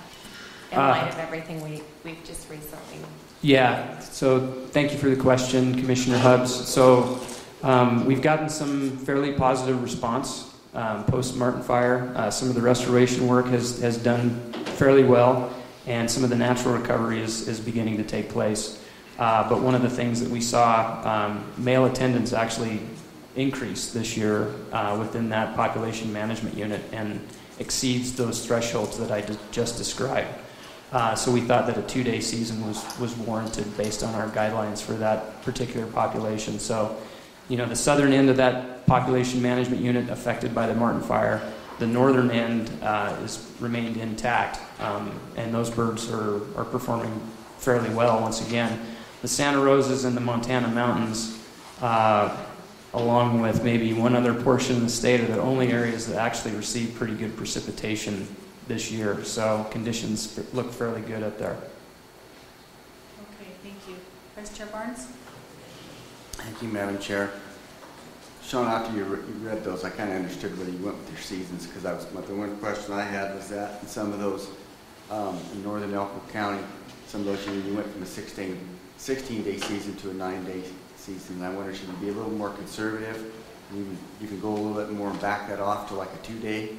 [0.72, 2.98] in Uh, light of everything we, we've just recently.
[3.42, 6.55] Yeah, so thank you for the question, Commissioner Hubbs.
[6.66, 7.20] So
[7.62, 12.11] um, we've gotten some fairly positive response um, post Martin Fire.
[12.16, 14.31] Uh, some of the restoration work has, has done
[14.79, 15.53] fairly well,
[15.87, 18.79] and some of the natural recovery is, is beginning to take place.
[19.20, 22.80] Uh, but one of the things that we saw, um, male attendance actually
[23.37, 27.20] increase this year uh, within that population management unit and
[27.59, 29.20] exceeds those thresholds that I
[29.52, 30.28] just described.
[30.90, 34.83] Uh, so we thought that a two-day season was, was warranted based on our guidelines
[34.83, 36.59] for that particular population.
[36.59, 36.96] So,
[37.48, 41.42] you know, the southern end of that population management unit affected by the Martin Fire,
[41.78, 47.20] the northern end uh, is remained intact, um, and those birds are, are performing
[47.59, 48.80] fairly well once again.
[49.22, 51.38] The Santa Rosas and the Montana Mountains,
[51.83, 52.35] uh,
[52.94, 56.52] along with maybe one other portion of the state, are the only areas that actually
[56.54, 58.26] receive pretty good precipitation
[58.66, 59.22] this year.
[59.24, 61.52] So conditions look fairly good up there.
[61.52, 63.96] Okay, thank you.
[64.37, 65.09] Vice Chair Barnes?
[66.33, 67.30] Thank you, Madam Chair.
[68.42, 71.11] Sean, after you re- you read those, I kind of understood where you went with
[71.11, 74.12] your seasons, because I was, but the one question I had was that in some
[74.12, 74.48] of those,
[75.11, 76.64] um, in northern Elko County,
[77.06, 78.59] some of those, you you went from a 16,
[79.00, 80.62] 16-day season to a nine-day
[80.96, 83.32] season, and I wonder, should can be a little more conservative?
[83.74, 83.96] You
[84.28, 86.76] can, go a little bit more and back that off to like a two-day,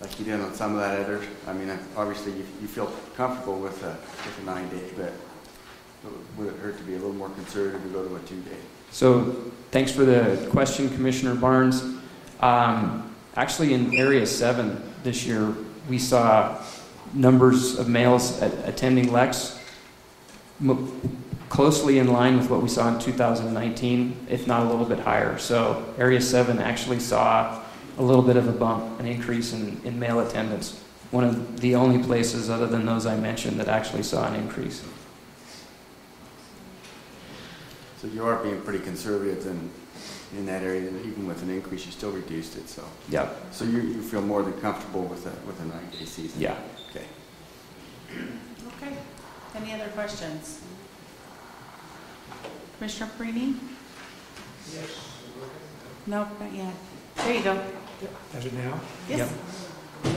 [0.00, 3.58] like you did on some of that other, I mean, obviously, you, you feel comfortable
[3.58, 5.12] with a, with a nine-day, but
[6.38, 8.56] would it hurt to be a little more conservative to go to a two-day?
[8.90, 11.82] So thanks for the question, Commissioner Barnes.
[12.40, 15.52] Um, actually, in Area 7 this year,
[15.90, 16.64] we saw
[17.12, 19.57] numbers of males attending leks
[21.48, 25.38] closely in line with what we saw in 2019, if not a little bit higher.
[25.38, 27.62] So Area 7 actually saw
[27.96, 30.80] a little bit of a bump, an increase in, in male attendance.
[31.10, 34.84] One of the only places other than those I mentioned that actually saw an increase.
[38.00, 39.70] So you are being pretty conservative in,
[40.38, 42.84] in that area, even with an increase, you still reduced it, so.
[43.08, 46.40] Yeah, So you, you feel more than comfortable with a, with a nine-day season?
[46.40, 46.56] yeah.
[46.90, 47.06] Okay.
[49.54, 49.64] Okay.
[49.72, 50.60] Any other questions?
[52.78, 53.54] Commissioner Perini?
[54.72, 54.90] Yes.
[56.06, 56.74] No, not yet.
[57.16, 57.60] There you go.
[58.32, 58.80] Does it now?
[59.08, 59.32] Yes.
[60.04, 60.12] You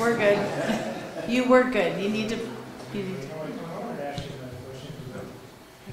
[0.00, 0.38] were good.
[1.28, 2.00] You were good.
[2.02, 2.36] You need to,
[2.94, 3.40] you need to, hang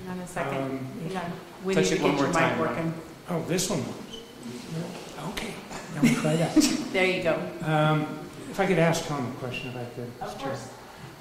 [0.10, 0.58] on a second.
[0.58, 1.31] Um, Hang on.
[1.63, 2.69] We need Touch to it one get your more time, mic Mark.
[2.77, 2.93] working.
[3.29, 3.84] Oh, this one.
[5.29, 5.53] Okay,
[5.95, 6.55] now we try that.
[6.95, 7.39] There you go.
[7.63, 10.10] Um, If I could ask Tom a question, if I could.
[10.21, 10.41] Of Mr.
[10.41, 10.58] Chair.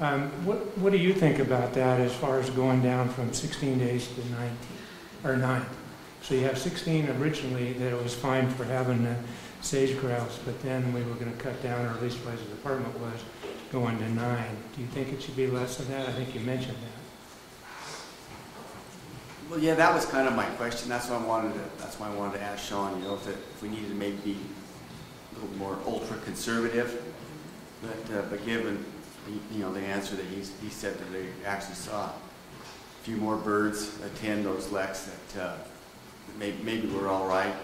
[0.01, 3.79] Um, What, what do you think about that as far as going down from 16
[3.79, 4.57] days to 19,
[5.25, 5.67] or 9?
[6.23, 9.15] So you have 16 originally, that it was fine for having uh,
[9.61, 12.45] sage grouse, but then we were going to cut down, or at least what the
[12.45, 13.21] department was,
[13.71, 14.57] going to 9.
[14.75, 16.09] Do you think it should be less than that?
[16.09, 17.01] I think you mentioned that.
[19.51, 22.09] Well, yeah, that was kind of my question, that's why I wanted to, that's why
[22.11, 24.37] I wanted to ask Sean, you know, if, it- if we needed to maybe be
[25.37, 27.03] a little more ultra-conservative,
[27.83, 28.83] but, uh, but given,
[29.53, 32.13] you know, the answer that he's, he said that they actually saw a
[33.03, 35.57] few more birds attend those leks, that, uh,
[36.39, 37.55] maybe, maybe we're all right.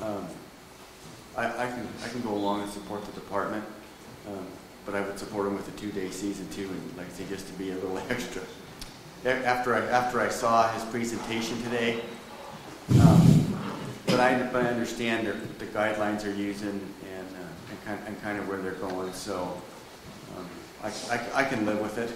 [0.00, 0.26] Um,
[1.36, 3.64] I, I can, I can go along and support the department,
[4.26, 4.46] um,
[4.84, 7.46] but I would support them with a two-day season too, and like I say, just
[7.46, 8.42] to be a little extra.
[9.24, 12.00] After I, after I saw his presentation today,
[13.00, 13.54] um,
[14.06, 15.32] but I, but I understand the,
[15.64, 19.60] the guidelines they're using and, uh, and kind, and kind of where they're going, so,
[20.36, 20.48] um,
[20.82, 22.12] I, I, I can live with it,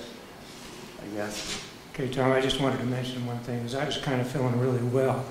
[1.03, 1.65] I guess.
[1.95, 4.59] Okay, Tom, I just wanted to mention one thing, is I was kind of feeling
[4.59, 5.25] really well.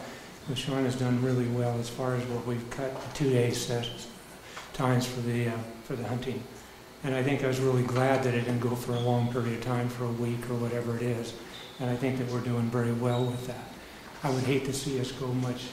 [0.48, 4.08] And Sean has done really well as far as what we've cut the two-day sessions,
[4.74, 6.44] times for the, uh, for the hunting.
[7.04, 9.58] And I think I was really glad that it didn't go for a long period
[9.58, 11.34] of time, for a week or whatever it is.
[11.80, 13.64] And I think that we're doing very well with that.
[14.24, 15.68] I would hate to see us go much,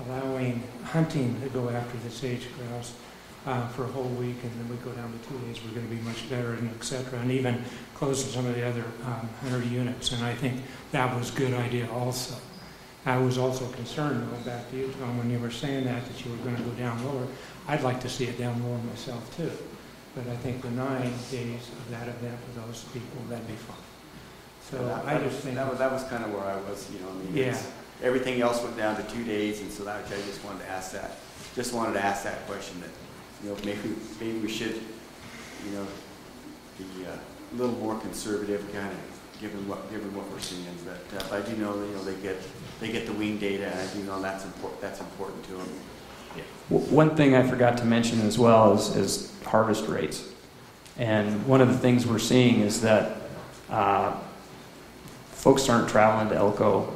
[0.00, 2.94] allowing hunting to go after the sage grouse
[3.48, 5.88] uh, for a whole week, and then we go down to two days, we're going
[5.88, 7.18] to be much better, and et cetera.
[7.18, 10.60] And even closing some of the other um, hunter units, and I think
[10.92, 12.34] that was a good idea also.
[13.06, 16.24] I was also concerned, going back to you, Tom, when you were saying that, that
[16.24, 17.26] you were going to go down lower.
[17.66, 19.50] I'd like to see it down lower myself, too.
[20.14, 23.76] But I think the nine days of that event for those people, that'd be fine.
[24.70, 26.56] So That- I that just was- think, That was, that was kind of where I
[26.68, 27.66] was, you know, I mean, it's,
[28.02, 30.92] everything else went down to two days, and so that, I just wanted to ask
[30.92, 31.12] that,
[31.54, 32.90] just wanted to ask that question, that,
[33.42, 34.74] you know, maybe, maybe we should,
[35.64, 35.86] you know,
[36.78, 41.20] be uh, a little more conservative, kind of, given what, given what we're seeing, but,
[41.20, 42.36] uh, but I do know, you know, they get,
[42.80, 45.68] they get the wing data, and I do know that's important, that's important to them.
[46.70, 50.28] W- One thing I forgot to mention as well is, is harvest rates.
[50.98, 53.22] And one of the things we're seeing is that
[53.70, 54.16] uh,
[55.30, 56.92] folks aren't traveling to Elko,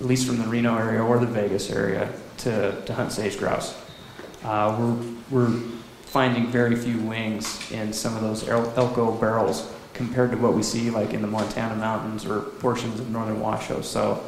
[0.00, 3.74] at least from the Reno area or the Vegas area, to, to hunt sage grouse.
[4.44, 4.94] Uh, we're,
[5.30, 5.50] we're
[6.02, 10.90] finding very few wings in some of those Elko barrels compared to what we see
[10.90, 13.80] like in the Montana mountains or portions of northern Washoe.
[13.80, 14.22] So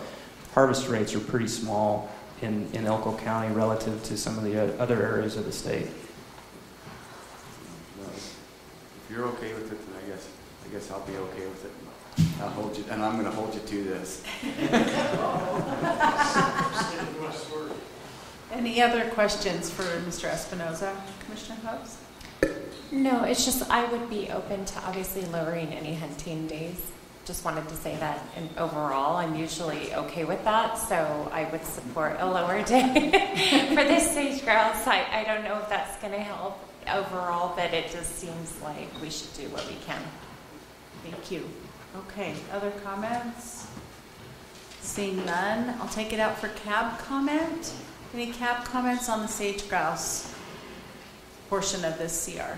[0.55, 2.11] harvest rates are pretty small
[2.41, 5.89] in, in Elko County relative to some of the other areas of the state.
[8.07, 10.29] If you're okay with it, then I guess,
[10.65, 11.71] I guess I'll be okay with it.
[12.41, 14.23] I'll hold you, and I'm gonna hold you to this.
[18.53, 20.31] Any other questions for Mr.
[20.31, 20.95] Espinoza?
[21.25, 21.99] Commissioner Hubbs?
[22.93, 26.93] No, it's just I would be open to obviously lowering any hunting days.
[27.25, 31.65] Just wanted to say that, and overall, I'm usually okay with that, so I would
[31.65, 33.11] support a lower day
[33.75, 34.87] for this sage grouse.
[34.87, 36.57] I, I don't know if that's going to help
[36.89, 40.01] overall, but it just seems like we should do what we can.
[41.03, 41.43] Thank you.
[41.97, 43.67] Okay, other comments?
[44.81, 47.73] Seeing none, I'll take it out for CAB comment.
[48.17, 50.35] Any CAB comments on the sage grouse
[51.51, 52.57] portion of this CR?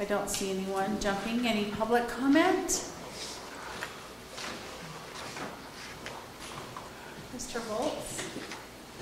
[0.00, 1.46] I don't see anyone jumping.
[1.46, 2.90] Any public comment?
[7.36, 7.60] Mr.
[7.60, 8.24] Volz?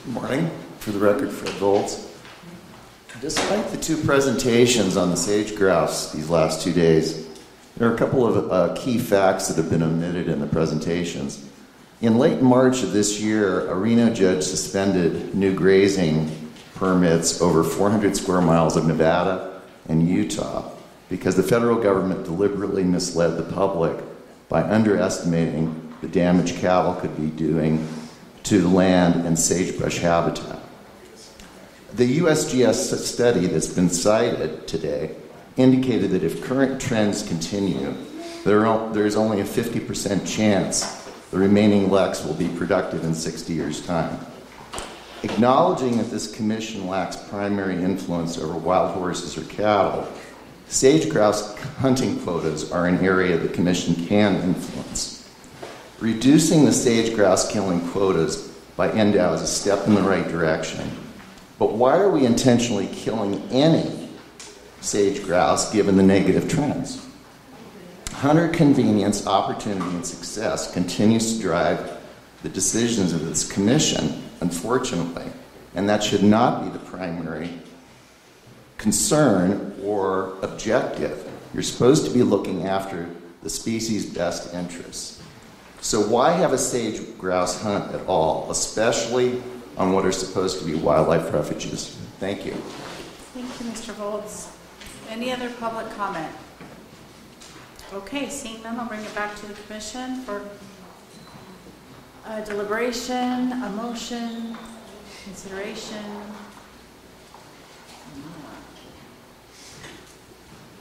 [0.05, 0.51] Good Morning.
[0.81, 2.13] For the record, Fred Volz.
[3.23, 7.31] Despite the two presentations on the sage grouse these last two days,
[7.79, 11.47] there are a couple of uh, key facts that have been omitted in the presentations.
[12.01, 18.17] In late March of this year, a Reno judge suspended new grazing permits over 400
[18.17, 20.71] square miles of Nevada and Utah
[21.11, 24.03] because the federal government deliberately misled the public
[24.49, 27.87] by underestimating the damage cattle could be doing
[28.45, 30.59] to land and sagebrush habitat.
[31.93, 35.17] The USGS study that's been cited today
[35.59, 37.95] indicated that if current trends continue,
[38.45, 41.00] there is only a 50% chance
[41.31, 44.19] the remaining leks will be productive in 60 years' time.
[45.23, 50.09] Acknowledging that this commission lacks primary influence over wild horses or cattle,
[50.67, 55.29] sage grouse hunting quotas are an area the commission can influence.
[56.01, 60.91] Reducing the sage grouse killing quotas by NDOW is a step in the right direction.
[61.59, 64.09] But why are we intentionally killing any
[64.81, 67.07] sage grouse given the negative trends?
[68.13, 71.99] Hunter convenience, opportunity, and success continues to drive
[72.43, 75.25] the decisions of this commission, unfortunately,
[75.75, 77.51] and that should not be the primary
[78.77, 81.31] concern or objective.
[81.55, 83.09] You're supposed to be looking after
[83.43, 85.23] the species' best interests.
[85.81, 89.43] So, why have a sage grouse hunt at all, especially
[89.79, 91.97] on what are supposed to be wildlife refuges?
[92.19, 92.53] Thank you.
[93.33, 93.95] Thank you, Mr.
[93.95, 94.51] Volz.
[95.09, 96.31] Any other public comment?
[97.93, 100.49] Okay, seeing none, I'll bring it back to the commission for
[102.25, 104.57] a deliberation, a motion,
[105.25, 106.05] consideration.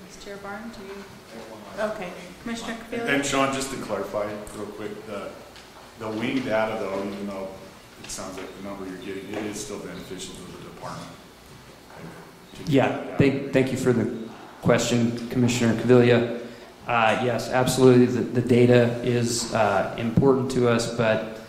[0.03, 1.84] Vice Chair Barnes, do you?
[1.84, 2.10] Okay,
[2.43, 3.26] Commissioner And Capelli?
[3.26, 5.30] Sean, just to clarify real quick, the,
[5.97, 7.47] the wing data though, even though
[8.03, 11.10] it sounds like the number you're getting, it is still beneficial to the department.
[12.66, 14.30] To Yeah, thank, thank you for the
[14.62, 16.39] question, Commissioner Caviglia.
[16.90, 21.40] Uh, yes, absolutely, the, the data is uh, important to us, but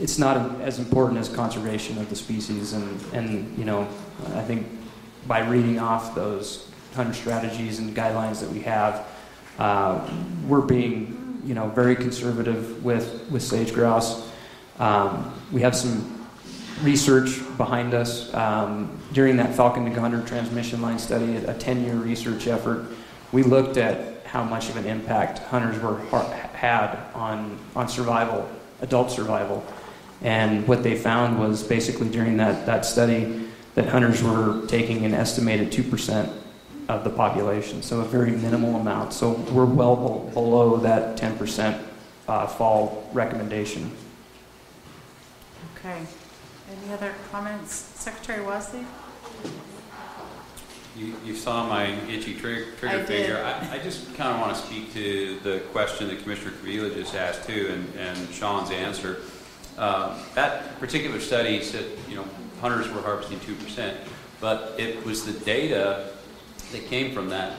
[0.00, 2.72] it's not as important as conservation of the species.
[2.72, 3.88] And, and, you know,
[4.36, 4.68] I think
[5.26, 9.08] by reading off those hunter strategies and guidelines that we have,
[9.58, 10.08] uh,
[10.46, 14.30] we're being, you know, very conservative with, with sage grouse.
[14.78, 16.24] Um, we have some
[16.82, 18.32] research behind us.
[18.32, 22.86] Um, during that Falcon to Gonder transmission line study, a 10 year research effort,
[23.32, 25.98] we looked at how much of an impact hunters were
[26.52, 28.46] had on, on survival,
[28.82, 29.64] adult survival.
[30.20, 35.14] And what they found was basically during that, that study that hunters were taking an
[35.14, 36.30] estimated 2%
[36.90, 39.14] of the population, so a very minimal amount.
[39.14, 41.82] So we're well be- below that 10%
[42.28, 43.90] uh, fall recommendation.
[45.78, 46.02] Okay.
[46.70, 47.72] Any other comments?
[47.72, 48.84] Secretary Wasley?
[50.96, 53.06] You, you saw my itchy trig- trigger did.
[53.06, 53.44] finger.
[53.44, 57.14] I, I just kind of want to speak to the question that Commissioner Caviglia just
[57.14, 59.20] asked too, and, and Sean's answer.
[59.76, 62.24] Uh, that particular study said, you know,
[62.62, 63.98] hunters were harvesting two percent,
[64.40, 66.12] but it was the data
[66.72, 67.58] that came from that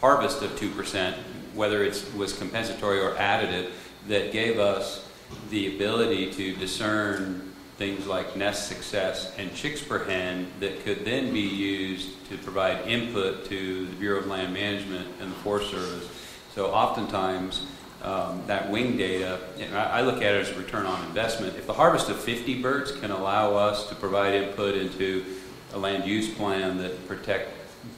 [0.00, 1.16] harvest of two percent,
[1.54, 3.70] whether it was compensatory or additive,
[4.08, 5.08] that gave us
[5.50, 7.51] the ability to discern
[7.82, 12.86] things like nest success and chicks per hen that could then be used to provide
[12.86, 16.08] input to the Bureau of Land Management and the Forest Service.
[16.54, 17.66] So oftentimes,
[18.04, 19.40] um, that wing data,
[19.72, 21.56] I, I look at it as a return on investment.
[21.56, 25.24] If the harvest of 50 birds can allow us to provide input into
[25.72, 27.50] a land use plan that protect,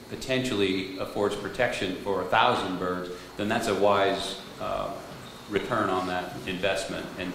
[0.09, 4.91] potentially affords protection for a thousand birds, then that's a wise uh,
[5.51, 7.05] return on that investment.
[7.19, 7.31] And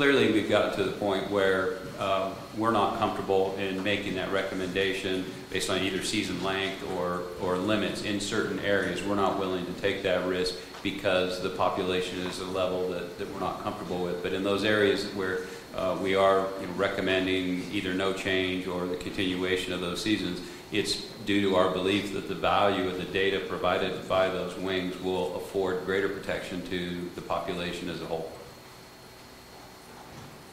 [0.00, 5.26] clearly, we've gotten to the point where um, we're not comfortable in making that recommendation
[5.50, 9.02] based on either season length or, or limits in certain areas.
[9.02, 13.30] We're not willing to take that risk because the population is a level that, that
[13.30, 14.22] we're not comfortable with.
[14.22, 15.40] But in those areas where
[15.76, 20.40] uh, we are you know, recommending either no change or the continuation of those seasons,
[20.72, 24.98] it's due to our belief that the value of the data provided by those wings
[25.02, 28.32] will afford greater protection to the population as a whole.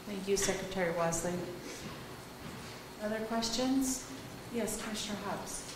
[0.08, 1.34] Thank you, Secretary Wasley.
[3.04, 4.10] Other questions?
[4.54, 5.74] Yes, Commissioner Hubbs.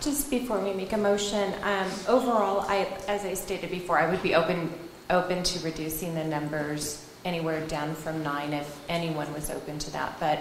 [0.00, 4.22] Just before we make a motion, um, overall, I, as I stated before, I would
[4.22, 4.72] be open,
[5.10, 10.20] open to reducing the numbers anywhere down from nine if anyone was open to that.
[10.20, 10.38] But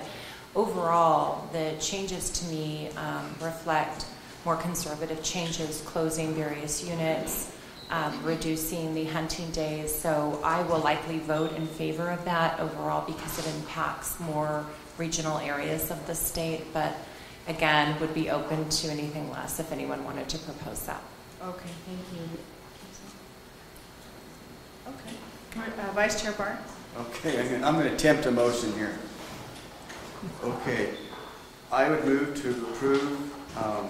[0.56, 4.06] overall, the changes to me um, reflect
[4.46, 7.57] more conservative changes, closing various units,
[7.90, 9.94] um, reducing the hunting days.
[9.94, 14.66] So I will likely vote in favor of that overall because it impacts more
[14.98, 16.66] regional areas of the state.
[16.74, 16.96] But
[17.48, 21.02] again, would be open to anything less if anyone wanted to propose that.
[21.44, 22.30] Okay, thank you.
[24.88, 25.82] Okay.
[25.82, 26.60] Uh, Vice Chair Barnes?
[26.98, 28.98] Okay, I'm gonna- I'm going to attempt a motion here.
[30.44, 30.94] Okay,
[31.72, 33.90] I would move to approve um,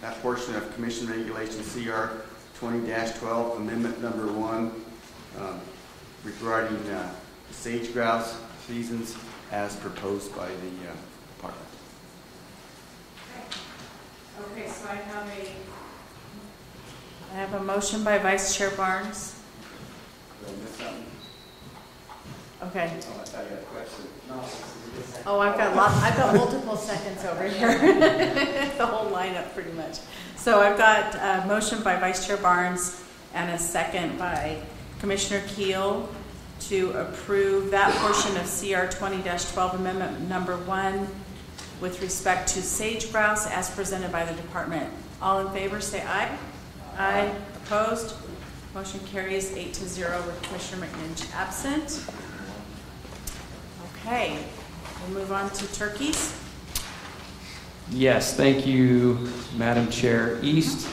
[0.00, 2.22] that portion of Commission Regulation CR
[2.60, 4.70] 20-12, Amendment Number One,
[5.38, 5.58] um,
[6.24, 7.10] regarding uh,
[7.50, 9.16] sage grouse seasons
[9.50, 10.94] as proposed by the uh,
[11.36, 11.66] department.
[14.52, 15.50] Okay, so I have a,
[17.32, 19.40] I have a motion by Vice Chair Barnes.
[20.40, 21.06] Did I miss something?
[22.62, 22.92] Okay.
[22.92, 24.04] Oh, I thought you had a question.
[25.26, 27.78] Oh, I've got lots, I've got multiple seconds over here.
[28.76, 29.98] The whole lineup, pretty much.
[30.40, 34.62] So I've got a motion by Vice Chair Barnes and a second by
[34.98, 36.08] Commissioner Kiel
[36.60, 41.06] to approve that portion of CR 20-12 amendment number one
[41.82, 44.90] with respect to sage grouse as presented by the department.
[45.20, 46.34] All in favor, say aye.
[46.96, 47.34] Aye.
[47.66, 48.14] Opposed?
[48.72, 52.02] Motion carries eight to zero with Commissioner McNinch absent.
[53.94, 54.38] Okay,
[55.02, 56.34] we'll move on to turkeys.
[57.92, 60.38] Yes, thank you, Madam Chair.
[60.42, 60.88] East.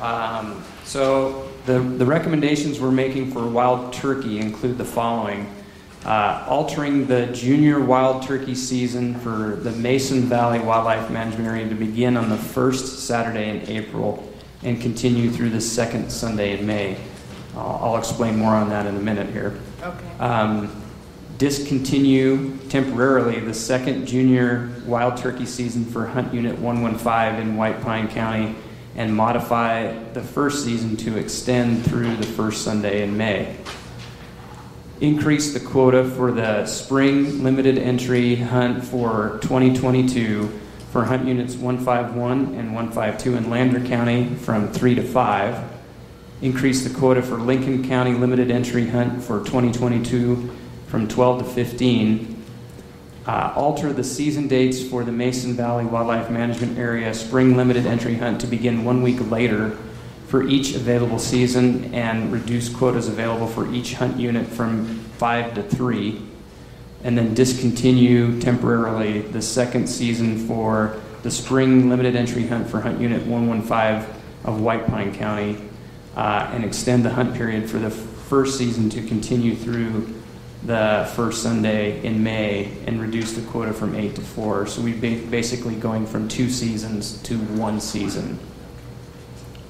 [0.00, 5.52] Um, So the, the recommendations we're making for wild turkey include the following.
[6.04, 11.76] Uh, Altering the junior wild turkey season for the Mason Valley Wildlife Management Area to
[11.76, 14.28] begin on the first Saturday in April
[14.64, 16.96] and continue through the second Sunday in May.
[17.56, 19.58] I'll I'll explain more on that in a minute here.
[19.80, 20.18] Okay.
[20.18, 20.81] Um,
[21.42, 28.06] discontinue temporarily the second junior wild turkey season for Hunt Unit 115 in White Pine
[28.06, 28.54] County
[28.94, 33.56] and modify the first season to extend through the first Sunday in May.
[35.00, 40.60] Increase the quota for the spring limited entry hunt for 2022
[40.92, 45.72] for Hunt Units 151 and 152 in Lander County from 3 to 5.
[46.40, 50.58] Increase the quota for Lincoln County limited entry hunt for 2022
[50.92, 52.44] from 12 to 15.
[53.26, 58.16] Uh, alter the season dates for the Mason Valley Wildlife Management Area spring limited entry
[58.16, 59.70] hunt to begin one week later
[60.26, 65.62] for each available season and reduce quotas available for each hunt unit from five to
[65.62, 66.20] three.
[67.04, 73.00] And then discontinue temporarily the second season for the spring limited entry hunt for Hunt
[73.00, 74.14] Unit 115
[74.44, 75.56] of White Pine County
[76.16, 80.21] uh, and extend the hunt period for the first season to continue through
[80.64, 84.66] the first Sunday in May and reduce the quota from eight to four.
[84.66, 88.38] So we'd be basically going from two seasons to one season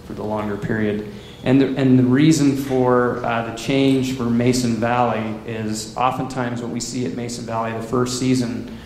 [0.05, 1.12] for the longer period.
[1.45, 6.70] And the, and the reason for uh, the change for Mason Valley is oftentimes what
[6.70, 8.78] we see at Mason Valley the first season,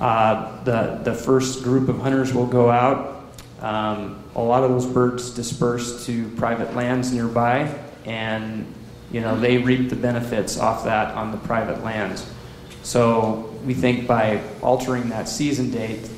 [0.00, 3.24] uh, the, the first group of hunters will go out.
[3.60, 7.72] Um, a lot of those birds disperse to private lands nearby,
[8.06, 8.66] and
[9.10, 12.30] you know they reap the benefits off that on the private lands.
[12.82, 16.08] So we think by altering that season date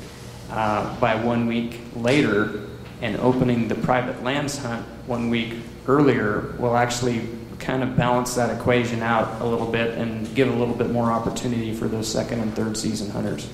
[0.49, 2.67] uh, by one week later
[3.01, 5.55] and opening the private lands hunt one week
[5.87, 7.27] earlier will actually
[7.59, 11.11] kind of balance that equation out a little bit and give a little bit more
[11.11, 13.49] opportunity for those second and third season hunters.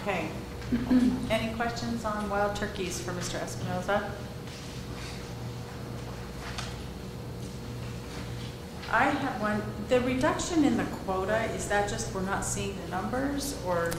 [0.00, 0.28] Okay.
[1.30, 3.38] Any questions on wild turkeys for Mr.
[3.40, 4.10] Espinoza?
[8.92, 9.62] I have one.
[9.88, 13.90] The reduction in the quota, is that just we're not seeing the numbers or?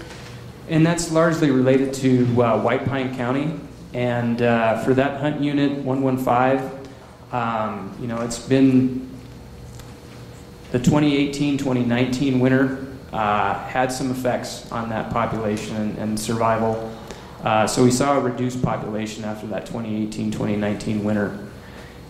[0.69, 3.59] And that's largely related to uh, White Pine County.
[3.93, 6.91] And uh, for that hunt unit 115,
[7.31, 9.09] um, you know, it's been
[10.71, 16.91] the 2018-2019 winter uh, had some effects on that population and, and survival.
[17.43, 21.47] Uh, so we saw a reduced population after that 2018-2019 winter.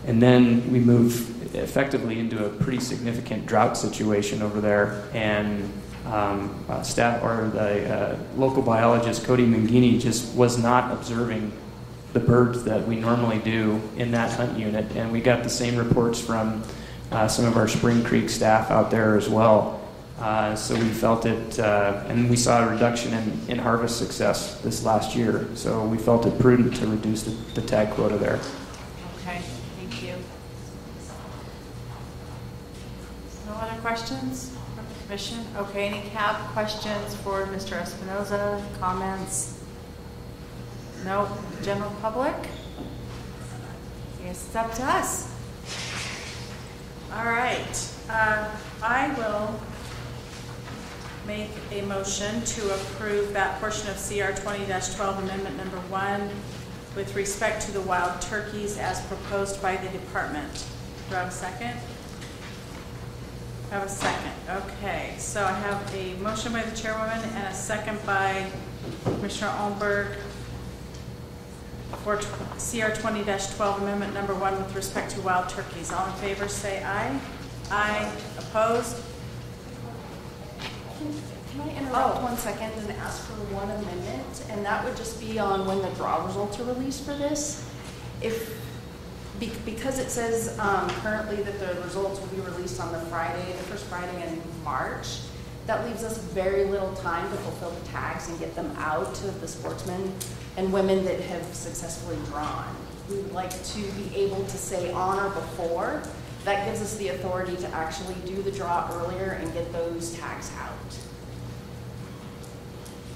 [0.05, 5.07] And then we move effectively into a pretty significant drought situation over there.
[5.13, 5.71] And
[6.05, 11.51] um, uh, staff or the uh, local biologist Cody Mangini just was not observing
[12.11, 14.85] the birds that we normally do in that hunt unit.
[14.95, 16.63] And we got the same reports from
[17.11, 19.79] uh, some of our Spring Creek staff out there as well.
[20.19, 24.59] Uh, so we felt it, uh, and we saw a reduction in, in harvest success
[24.61, 25.47] this last year.
[25.55, 28.39] So we felt it prudent to reduce the, the tag quota there.
[29.19, 29.41] Okay,
[29.77, 30.13] thank you.
[33.47, 35.45] No other questions from the commission?
[35.57, 37.77] Okay, any CAB questions for Mr.
[37.77, 38.63] Espinoza?
[38.79, 39.59] Comments?
[41.03, 41.27] No?
[41.61, 42.33] General public?
[44.23, 45.29] Guess it's up to us.
[47.13, 48.49] All right, uh,
[48.81, 49.59] I will
[51.27, 56.29] make a motion to approve that portion of CR 20-12 amendment number one
[56.95, 60.65] with respect to the wild turkeys as proposed by the department.
[61.09, 61.77] Do I have a second?
[63.73, 64.31] I have a second.
[64.49, 68.51] Okay, so I have a motion by the chairwoman and a second by
[69.03, 70.15] Commissioner Almberg
[72.03, 75.91] for CR 20-12 amendment number one with respect to wild turkeys.
[75.91, 77.19] All in favor, say aye.
[77.71, 78.11] Aye.
[78.37, 78.97] Opposed?
[80.99, 82.23] Can I interrupt oh.
[82.25, 84.45] one second and ask for one amendment?
[84.51, 87.67] And that would just be on when the draw results are released for this.
[88.21, 88.62] If,
[89.39, 93.51] be- because it says um, currently that the results will be released on the Friday,
[93.53, 95.19] the first Friday in March,
[95.65, 99.27] that leaves us very little time to fulfill the tags and get them out to
[99.31, 100.13] the sportsmen
[100.57, 102.75] and women that have successfully drawn.
[103.09, 106.03] We would like to be able to say on or before.
[106.43, 110.51] That gives us the authority to actually do the draw earlier and get those tags
[110.59, 110.69] out.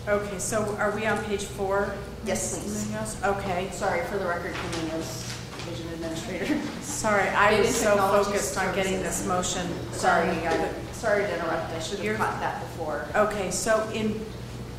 [0.07, 1.93] Okay, so are we on page four?
[2.25, 3.23] Yes, please.
[3.25, 5.36] Okay, Sorry for the record, Camino's
[5.67, 6.59] division administrator.
[6.81, 9.19] sorry, I Data was so Technology focused on getting Services.
[9.19, 9.91] this motion.
[9.93, 10.29] Sorry.
[10.29, 13.05] I, sorry to interrupt, I should You're- have caught that before.
[13.15, 14.19] Okay, so in,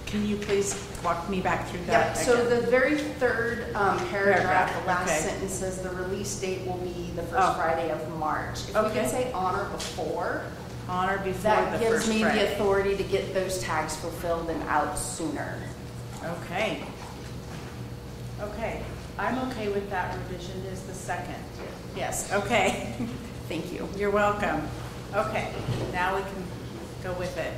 [0.07, 0.75] can you please
[1.05, 2.17] walk me back through that?
[2.17, 2.61] Yep, so again?
[2.61, 5.21] the very third um, paragraph, the Paragraph, last okay.
[5.31, 7.27] sentence says the release date will be the Oh.
[7.27, 8.61] first Friday of March.
[8.69, 9.01] If we Okay.
[9.03, 10.43] can say on or before,
[10.89, 12.55] On or before the that gives first me the Friday.
[12.55, 15.59] authority to get those tags fulfilled and out sooner.
[16.25, 16.83] Okay.
[18.41, 18.83] Okay,
[19.19, 21.43] I'm okay with that revision is the second.
[21.97, 22.95] Yes, okay.
[23.49, 23.89] Thank you.
[23.97, 24.63] You're welcome.
[25.15, 25.53] Okay,
[25.93, 26.45] now we can
[27.03, 27.53] go with it.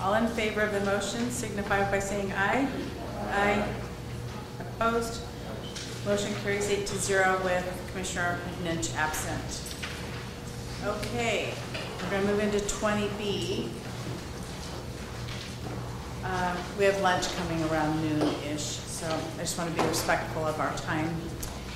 [0.00, 2.66] All in favor of the motion signify by saying aye.
[3.30, 3.68] Aye.
[4.60, 5.20] Opposed?
[6.06, 9.76] Motion carries eight to zero with Commissioner Lynch absent.
[10.84, 11.52] Okay,
[12.02, 13.68] we're going to move into twenty B.
[16.24, 20.60] Um, We have lunch coming around noon-ish, so I just want to be respectful of
[20.60, 21.12] our time.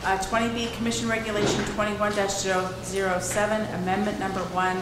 [0.04, 4.76] Uh, 20B, Commission Regulation 21-007, Amendment Number 1,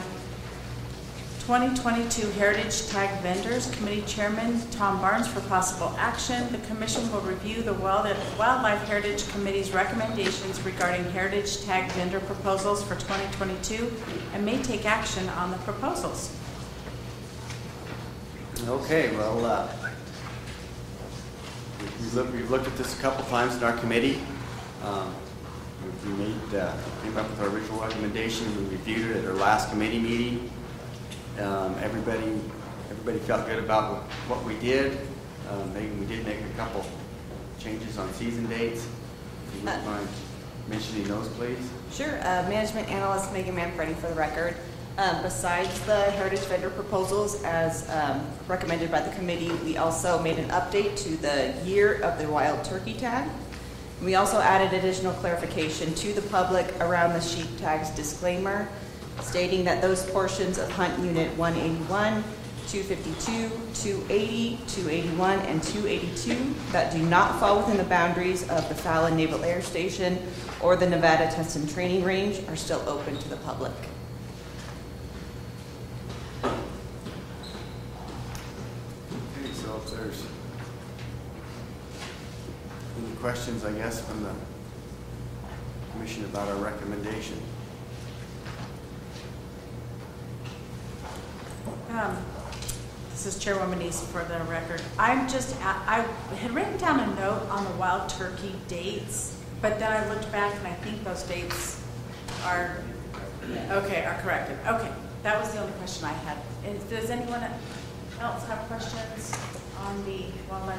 [1.46, 6.52] 2022 Heritage Tag Vendors, Committee Chairman Tom Barnes for possible action.
[6.52, 12.96] The commission will review the Wildlife Heritage Committee's recommendations regarding heritage tag vendor proposals for
[12.96, 13.90] 2022
[14.34, 16.36] and may take action on the proposals.
[18.66, 19.66] Okay, well, uh,
[22.00, 24.20] we've looked, we've looked at this a couple times in our committee.
[24.84, 25.14] Um,
[26.04, 26.72] We made, uh,
[27.02, 30.50] came up with our original recommendation, we reviewed it at our last committee meeting.
[31.40, 32.40] Um, Everybody,
[32.90, 34.98] everybody felt good about what- we did.
[35.50, 36.84] Um, Maybe we did make a couple
[37.58, 38.84] changes on season dates.
[39.48, 40.08] If you wouldn't mind
[40.68, 41.58] mentioning those, please.
[41.92, 42.18] Sure.
[42.20, 44.56] Uh, Management Analyst Megan Manfredi for the record.
[44.96, 50.38] Um, Besides the heritage vendor proposals as um, recommended by the committee, we also made
[50.38, 53.28] an update to the year of the wild turkey tag.
[54.00, 58.68] We also added additional clarification to the public around the sheep tags disclaimer,
[59.20, 62.22] stating that those portions of Hunt Unit 181,
[62.68, 69.16] 252, 280, 281, and 282 that do not fall within the boundaries of the Fallon
[69.16, 70.18] Naval Air Station
[70.62, 73.72] or the Nevada Test and Training Range are still open to the public.
[83.24, 84.34] Questions, I guess, from the
[85.92, 87.40] commission about our recommendation?
[91.88, 92.18] Um,
[93.12, 94.82] This is Chairwoman East for the record.
[94.98, 96.02] I'm just, I
[96.36, 100.54] had written down a note on the wild turkey dates, but then I looked back
[100.56, 101.82] and I think those dates
[102.44, 102.76] are,
[103.70, 104.58] okay, are corrected.
[104.66, 106.36] Okay, that was the only question I had.
[106.68, 107.42] Is- Does anyone
[108.20, 109.32] else have questions
[109.80, 110.78] on the wildlife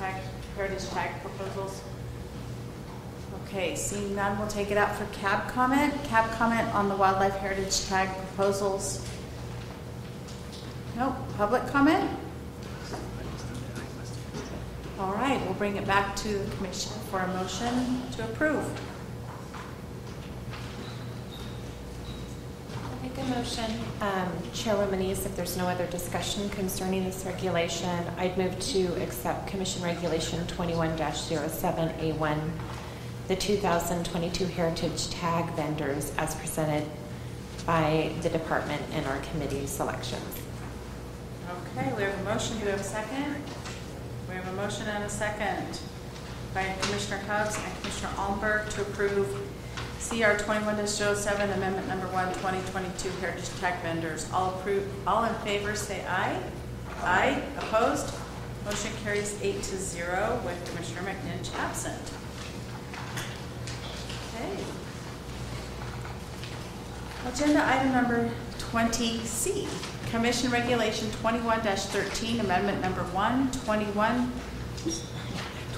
[0.00, 0.20] tag,
[0.58, 1.80] heritage tag proposals?
[3.44, 5.94] Okay, seeing none, we'll take it out for CAB comment.
[6.04, 9.08] CAB comment on the wildlife heritage tag proposals.
[10.96, 12.10] Nope, public comment?
[14.98, 18.64] All right, we'll bring it back to the commission for a motion to approve.
[23.26, 29.02] Motion, um, Chairwoman East, if there's no other discussion concerning this regulation, I'd move to
[29.02, 32.50] accept Commission Regulation 21-07A1,
[33.26, 36.88] the 2022 Heritage Tag Vendors as presented
[37.66, 40.24] by the department in our committee selections.
[41.76, 42.58] Okay, we have a motion.
[42.58, 43.36] Do we have a second?
[44.28, 45.80] We have a motion and a second
[46.54, 49.47] by Commissioner Hubbs and Commissioner Almberg to approve
[50.00, 54.30] CR 21-07, Amendment Number 1, 2022 Heritage Tag Vendors.
[54.32, 54.62] All
[55.06, 56.40] all in favor, say aye.
[57.02, 57.42] Aye.
[57.58, 58.14] Opposed?
[58.64, 62.00] Motion carries eight to zero with Commissioner McNinch absent.
[64.34, 64.64] Okay.
[67.26, 68.30] Agenda item number
[68.70, 69.66] 20C,
[70.10, 74.32] Commission Regulation 21-13, Amendment Number 1, 21,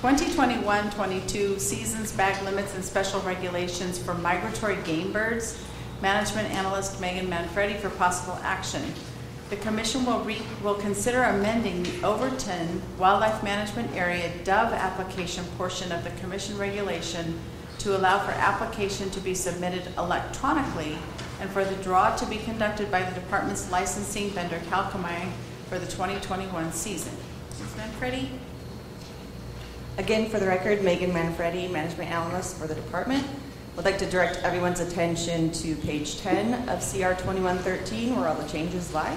[0.00, 5.62] 2021-22 Seasons, Bag Limits, and Special Regulations for Migratory Game Birds.
[6.00, 8.82] Management Analyst Megan Manfredi for possible action.
[9.50, 10.26] The commission will
[10.62, 17.38] will consider amending the Overton Wildlife Management Area Dove application portion of the commission regulation
[17.80, 20.96] to allow for application to be submitted electronically
[21.42, 25.30] and for the draw to be conducted by the department's licensing vendor Kalkomey
[25.68, 27.12] for the 2021 season.
[27.60, 27.76] Ms.
[27.76, 28.30] Manfredi?
[29.98, 33.26] Again, for the record, Megan Manfredi, Management Analyst for the department.
[33.76, 38.48] Would like to direct everyone's attention to page 10 of CR 2113, where all the
[38.48, 39.16] changes lie.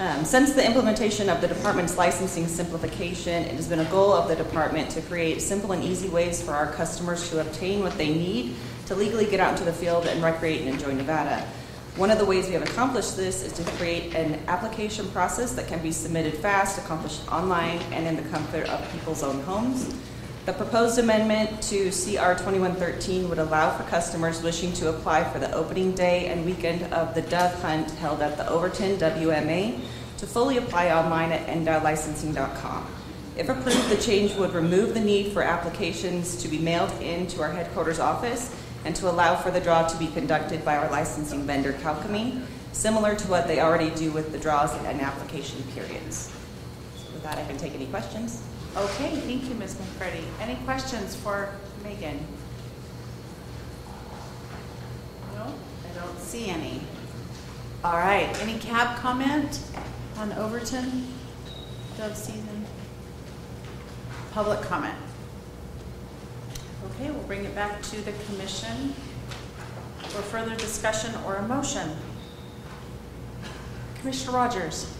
[0.00, 4.28] Um, Since the implementation of the department's licensing simplification, it has been a goal of
[4.28, 8.08] the department to create simple and easy ways for our customers to obtain what they
[8.08, 8.56] need
[8.86, 11.46] to legally get out into the field and recreate and enjoy Nevada.
[11.96, 15.66] One of the ways we have accomplished this is to create an application process that
[15.66, 19.92] can be submitted fast, accomplished online, and in the comfort of people's own homes.
[20.46, 25.52] The proposed amendment to CR 2113 would allow for customers wishing to apply for the
[25.52, 29.80] opening day and weekend of the dove hunt held at the Overton WMA
[30.18, 32.86] to fully apply online at ndowlicensing.com.
[33.36, 37.42] If approved, the change would remove the need for applications to be mailed in to
[37.42, 38.54] our headquarters office
[38.84, 43.14] and to allow for the draw to be conducted by our licensing vendor, Kalkomey, similar
[43.14, 46.32] to what they already do with the draws and application periods.
[46.96, 48.42] So With that, I can take any questions.
[48.76, 49.78] Okay, thank you, Ms.
[49.80, 50.24] McCready.
[50.40, 51.52] Any questions for
[51.82, 52.24] Megan?
[55.34, 56.80] No, I don't see any.
[57.82, 59.60] All right, any CAB comment
[60.18, 61.06] on Overton
[61.96, 62.64] dove season?
[64.32, 64.96] Public comment?
[66.86, 68.94] Okay, we'll bring it back to the commission
[70.08, 71.90] for further discussion or a motion.
[74.00, 74.94] Commissioner Rogers?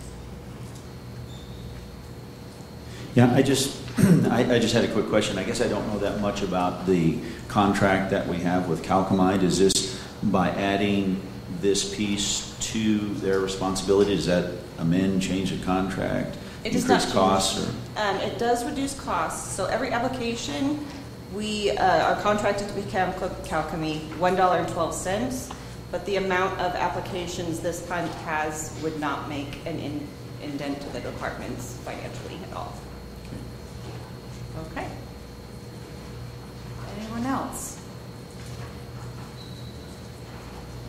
[3.14, 3.80] Yeah, I just,
[4.30, 5.38] I, I just had a quick question.
[5.38, 7.18] I guess I don't know that much about the
[7.48, 9.42] contract that we have with Kalkomey.
[9.42, 11.20] Is this by adding
[11.60, 14.14] this piece to their responsibility?
[14.14, 17.66] Does that amend, change the contract, It increase costs?
[17.66, 17.70] Or?
[18.00, 19.50] Um, it does reduce costs.
[19.54, 20.86] So every application,
[21.34, 23.12] we uh, are contracted to become
[24.52, 25.50] and twelve cents.
[25.90, 30.06] But the amount of applications this fund has would not make an in-
[30.40, 32.72] indent to the departments financially at all.
[34.70, 34.88] Okay.
[36.96, 37.80] Anyone else?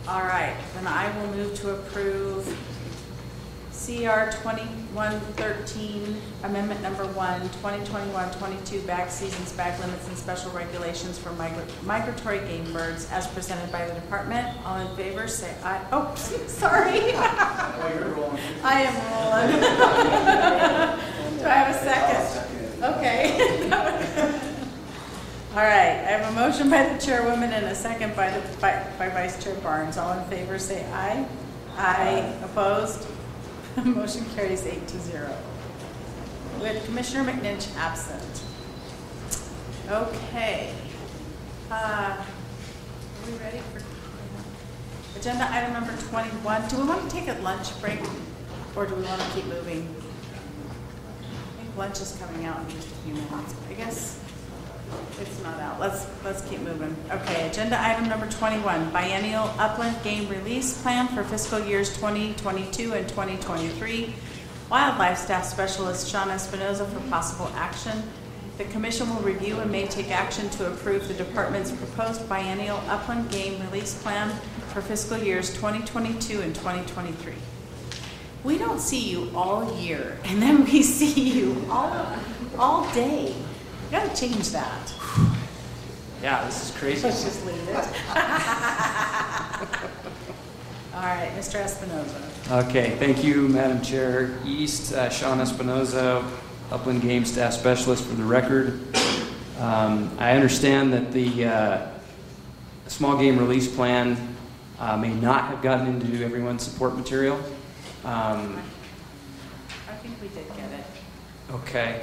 [0.06, 2.46] All right, then I will move to approve
[3.84, 11.66] CR 2113, Amendment Number 1, 2021-22 Bag Seasons, Bag Limits, and Special Regulations for migra-
[11.82, 14.46] Migratory Game Birds as presented by the department.
[14.64, 15.84] All in favor, say aye.
[15.90, 16.14] Oh,
[16.46, 17.00] sorry.
[17.12, 18.38] oh, you're rolling.
[18.62, 19.60] I am rolling.
[21.40, 22.84] Do I have a second?
[22.84, 23.68] Okay.
[25.52, 28.86] All right, I have a motion by the chairwoman and a second by the, by
[28.98, 29.98] by Vice Chair Barnes.
[29.98, 31.26] All in favor, say aye.
[31.76, 32.32] Aye.
[32.44, 33.06] Opposed?
[33.84, 35.34] Motion carries eight to zero.
[36.60, 38.42] With Commissioner McNinch absent.
[39.90, 40.74] Okay.
[41.70, 43.80] Uh, Are we ready for?
[45.18, 46.68] Agenda item number 21.
[46.68, 48.00] Do we want to take a lunch break
[48.76, 49.94] or do we want to keep moving?
[51.22, 53.54] I think lunch is coming out in just a few minutes.
[53.70, 54.20] I guess
[55.20, 55.78] It's not out.
[55.78, 56.96] Let's, let's keep moving.
[57.10, 63.08] Okay, agenda item number 21, biennial upland game release plan for fiscal years 2022 and
[63.08, 64.14] 2023.
[64.70, 68.02] Wildlife Staff Specialist Sean Espinoza for possible action.
[68.58, 73.30] The commission will review and may take action to approve the department's proposed biennial upland
[73.30, 74.30] game release plan
[74.72, 77.34] for fiscal years 2022 and 2023.
[78.44, 82.16] We don't see you all year, and then we see you all,
[82.58, 83.34] all day.
[83.92, 84.94] We gotta change that.
[86.22, 87.02] Yeah, this is crazy.
[87.02, 87.74] Let's just leave it.
[90.94, 91.60] All right, Mr.
[91.60, 92.68] Espinoza.
[92.68, 94.38] Okay, thank you, Madam Chair.
[94.46, 96.24] East, uh, Sean Espinoza,
[96.70, 98.80] Upland Game Staff Specialist for the record.
[99.58, 101.88] Um, I understand that the uh,
[102.86, 104.16] small game release plan
[104.78, 107.34] uh, may not have gotten into everyone's support material.
[108.04, 108.62] Um,
[109.90, 110.84] I think we did get it.
[111.50, 112.00] Okay.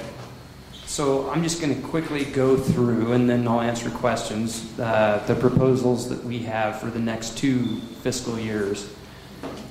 [0.90, 5.36] So I'm just going to quickly go through, and then I'll answer questions, uh, the
[5.36, 8.92] proposals that we have for the next two fiscal years.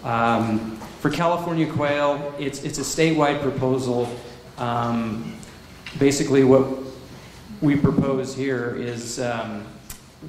[0.06, 4.10] Um, For California quail, it's, it's a statewide proposal.
[4.58, 5.36] Um,
[6.00, 6.66] Basically, what
[7.60, 9.66] we propose here is um,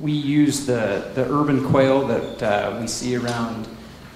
[0.00, 3.68] we use the, the urban quail that uh, we see around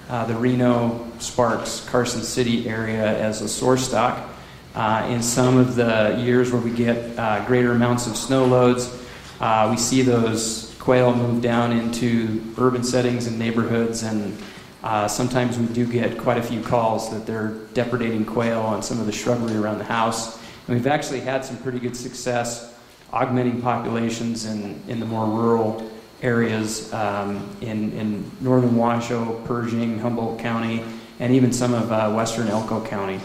[0.08, 4.33] uh, the Reno, Sparks, Carson City area as a source stock.
[4.74, 9.06] Uh, in some of the years where we get uh, greater amounts of snow loads,
[9.40, 14.36] uh, we see those quail move down into urban settings and neighborhoods, and
[14.82, 18.98] uh, sometimes we do get quite a few calls that they're depredating quail on some
[18.98, 20.42] of the shrubbery around the house.
[20.66, 22.74] And we've actually had some pretty good success
[23.12, 25.88] augmenting populations in, in the more rural
[26.20, 30.82] areas um, in, in northern Washoe, Pershing, Humboldt County,
[31.20, 33.20] and even some of uh, western Elko County.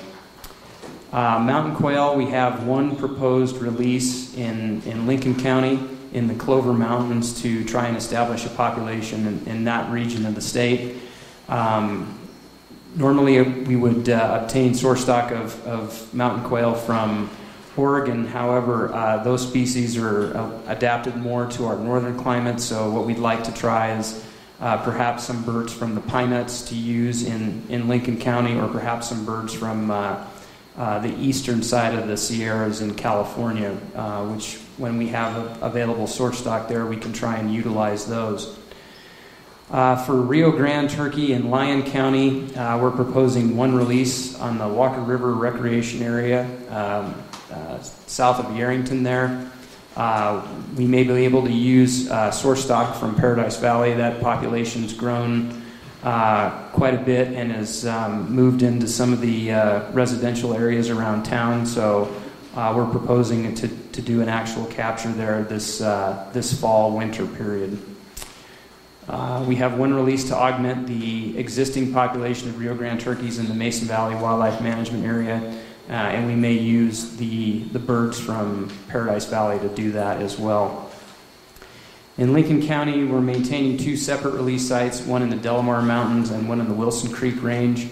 [1.12, 5.80] Uh, mountain quail, we have one proposed release in, in Lincoln County
[6.14, 10.36] in the Clover Mountains to try and establish a population in, in that region of
[10.36, 10.98] the state.
[11.48, 12.20] Um,
[12.96, 17.28] normally, we would uh, obtain source stock of, of mountain quail from
[17.76, 18.28] Oregon.
[18.28, 23.18] However, uh, those species are uh, adapted more to our northern climate, so what we'd
[23.18, 24.24] like to try is
[24.60, 28.68] uh, perhaps some birds from the pine nuts to use in, in Lincoln County, or
[28.68, 29.90] perhaps some birds from
[30.78, 36.08] uh, the eastern side of the Sierras in California, uh, which when we have available
[36.08, 38.58] source stock there, we can try and utilize those.
[39.72, 44.68] Uh, for Rio Grande turkey in Lyon County, uh, we're proposing one release on the
[44.68, 47.14] Walker River Recreation Area um,
[47.52, 49.52] uh, south of Yerington there.
[50.76, 53.94] We may be able to use source stock from Paradise Valley.
[53.94, 55.59] That population's grown
[56.04, 60.90] uh, quite a bit and has um, moved into some of the uh, residential areas
[60.90, 61.66] around town.
[61.66, 62.14] So
[62.56, 67.26] uh, we're proposing to, to do an actual capture there this, uh, this fall winter
[67.26, 67.78] period.
[69.10, 73.48] Uh, we have one release to augment the existing population of Rio Grande turkeys in
[73.48, 79.26] the Mason Valley Wildlife Management Area, and we may use the, the birds from Paradise
[79.26, 80.89] Valley to do that as well.
[82.20, 86.50] In Lincoln County, we're maintaining two separate release sites, one in the Delamar Mountains and
[86.50, 87.90] one in the Wilson Creek Range.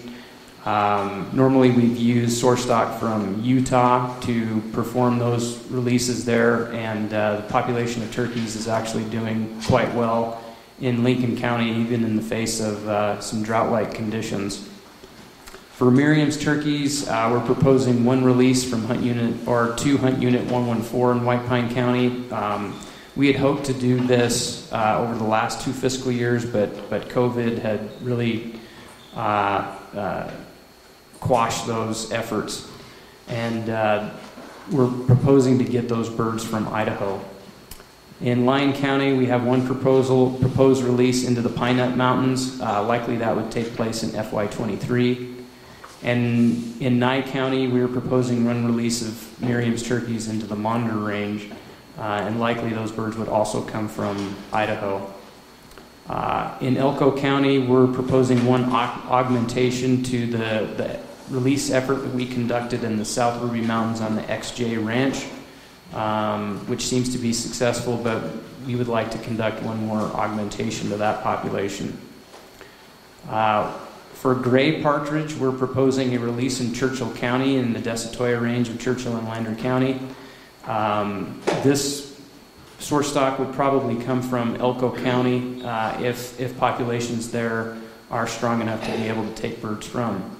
[0.66, 7.36] Um, normally, we've used source stock from Utah to perform those releases there, and uh,
[7.36, 10.44] the population of turkeys is actually doing quite well
[10.78, 14.68] in Lincoln County, even in the face of uh, some drought-like conditions.
[15.70, 20.42] For Merriam's turkeys, uh, we're proposing one release from Hunt Unit or two Hunt Unit
[20.50, 22.30] 114 in White Pine County.
[22.30, 22.78] Um,
[23.18, 27.08] we had hoped to do this uh, over the last two fiscal years, but but
[27.08, 28.54] COVID had really
[29.14, 30.30] uh, uh,
[31.18, 32.70] quashed those efforts,
[33.26, 34.10] and uh,
[34.70, 37.20] we're proposing to get those birds from Idaho.
[38.20, 42.60] In Lyon County, we have one proposal proposed release into the Pine Nut Mountains.
[42.60, 45.44] Uh, likely that would take place in FY23.
[46.04, 50.98] And in Nye County, we are proposing one release of Merriam's turkeys into the Monitor
[50.98, 51.50] Range,
[51.98, 55.12] uh, and likely those birds would also come from Idaho.
[56.08, 62.14] Uh, in Elko County, we're proposing one aug- augmentation to the, the release effort that
[62.14, 65.26] we conducted in the South Ruby Mountains on the XJ Ranch,
[65.92, 68.22] um, which seems to be successful, but
[68.66, 71.98] we would like to conduct one more augmentation to that population.
[73.28, 73.70] Uh,
[74.12, 78.80] for gray partridge, we're proposing a release in Churchill County in the Desatoya range of
[78.80, 80.00] Churchill and Lander County.
[80.68, 82.20] Um, this
[82.78, 87.78] source stock would probably come from Elko County uh, if, if populations there
[88.10, 90.36] are strong enough to be able to take birds from.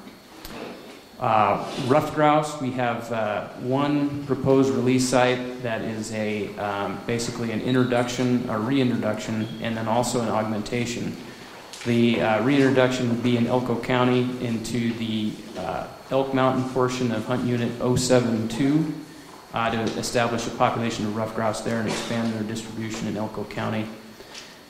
[1.19, 7.51] Uh, Ruffed grouse, we have uh, one proposed release site that is a, um, basically
[7.51, 11.17] an introduction, a reintroduction, and then also an augmentation.
[11.87, 17.25] The uh, reintroduction would be in Elko County into the uh, Elk Mountain portion of
[17.25, 18.95] Hunt Unit 072
[19.59, 23.43] uh, to establish a population of ruffed grouse there and expand their distribution in Elko
[23.45, 23.89] County.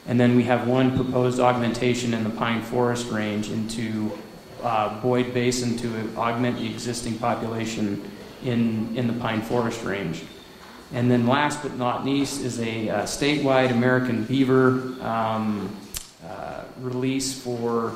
[0.06, 4.10] And then we have one proposed augmentation in the Pine Forest Range into
[4.62, 8.10] uh, Boyd Basin to augment the existing population
[8.42, 10.24] in, in the Pine Forest Range.
[10.94, 15.76] And then last but not least is a uh, statewide American beaver um,
[16.26, 17.92] uh, release for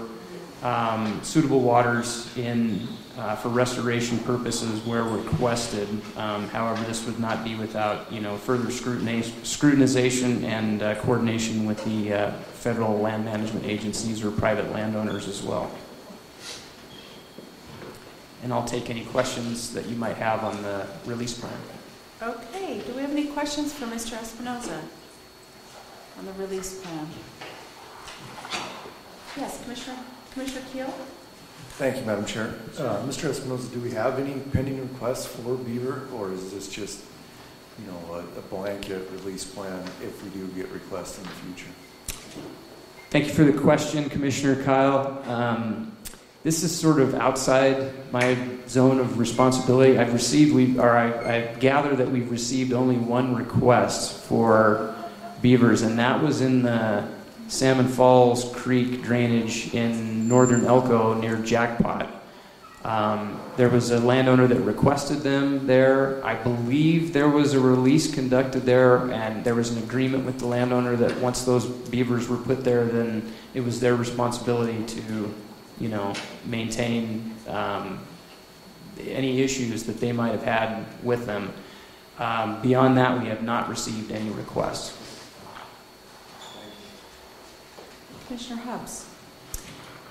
[0.62, 2.86] um, suitable waters in,
[3.18, 5.88] uh, for restoration purposes where requested.
[6.16, 11.66] Um, However, this would not be without, you know, further scrutiniz- scrutinization and uh, coordination
[11.66, 15.70] with the uh, federal land management agencies or private landowners as well.
[18.42, 21.52] And I'll take any questions that you might have on the release plan.
[22.22, 24.16] Okay, do we have any questions for Mr.
[24.16, 24.80] Espinoza
[26.18, 27.06] on the release plan?
[29.36, 29.96] Yes, Commissioner,
[30.32, 30.94] Commissioner Kiel?
[31.78, 32.54] Thank you, Madam Chair.
[32.78, 33.30] Uh, Mr.
[33.30, 37.02] Espinoza, do we have any pending requests for beaver, or is this just,
[37.78, 41.70] you know, a a blanket release plan if we do get requests in the future?
[43.10, 45.22] Thank you for the question, Commissioner Kyle.
[45.26, 45.88] Um,
[46.44, 49.96] This is sort of outside my zone of responsibility.
[49.96, 51.06] I've received, we, or I,
[51.36, 54.92] I gather that we've received only one request for
[55.40, 57.04] beavers, and that was in the
[57.46, 62.08] Salmon Falls Creek drainage in northern Elko near Jackpot.
[62.84, 66.24] Um, there was a landowner that requested them there.
[66.24, 70.46] I believe there was a release conducted there, and there was an agreement with the
[70.46, 75.32] landowner that once those beavers were put there, then it was their responsibility to,
[75.78, 76.12] you know,
[76.44, 78.00] maintain um,
[78.98, 81.52] any issues that they might have had with them.
[82.18, 84.98] Um, beyond that, we have not received any requests.
[88.26, 89.11] Commissioner Hubbs?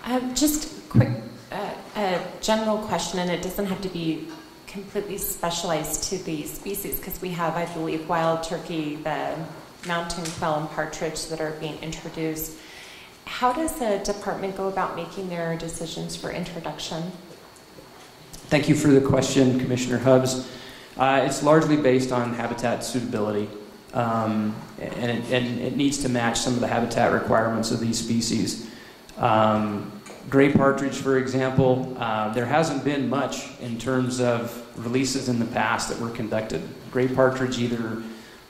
[0.04, 1.10] Um, just quick,
[1.52, 4.28] uh, a general question, and it doesn't have to be
[4.66, 9.36] completely specialized to the species, because we have, I believe, wild turkey, the
[9.86, 12.58] mountain quail, and partridge that are being introduced.
[13.26, 17.12] How does the department go about making their decisions for introduction?
[18.50, 20.50] Thank you for the question, Commissioner Hubbs.
[20.98, 23.50] Uh, it's largely based on habitat suitability,
[23.94, 28.00] um, and, it, and it needs to match some of the habitat requirements of these
[28.00, 28.71] species.
[29.22, 29.92] Um,
[30.30, 35.46] gray partridge, for example, uh, there hasn't been much in terms of releases in the
[35.46, 36.62] past that were conducted.
[36.92, 38.02] Gray partridge either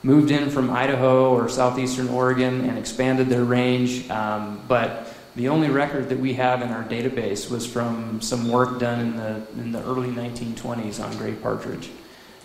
[0.02, 5.68] moved in from Idaho or southeastern Oregon and expanded their range, um, but the only
[5.68, 9.72] record that we have in our database was from some work done in the, in
[9.72, 11.90] the early 1920s on gray partridge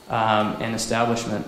[0.10, 1.46] um, and establishment.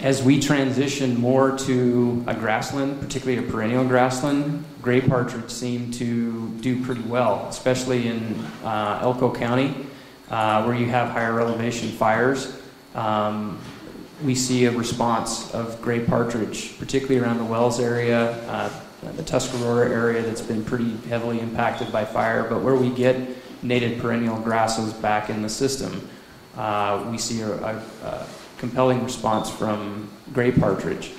[0.00, 6.50] As we transition more to a grassland, particularly a perennial grassland, gray partridge seem to
[6.60, 9.74] do pretty well, especially in uh, Elko County,
[10.28, 12.60] uh, where you have higher elevation fires.
[12.94, 13.58] Um,
[14.22, 18.70] we see a response of gray partridge, particularly around the Wells area, uh,
[19.16, 22.42] the Tuscarora area that's been pretty heavily impacted by fire.
[22.42, 23.16] But where we get
[23.62, 26.06] native perennial grasses back in the system,
[26.54, 28.26] uh, we see a, a, a
[28.58, 31.12] compelling response from gray partridge.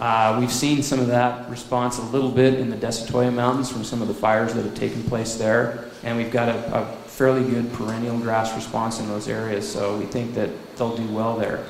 [0.00, 3.84] Uh, we've seen some of that response a little bit in the Desatoya Mountains from
[3.84, 7.48] some of the fires that have taken place there, and we've got a, a fairly
[7.48, 11.64] good perennial grass response in those areas, so we think that they'll do well there.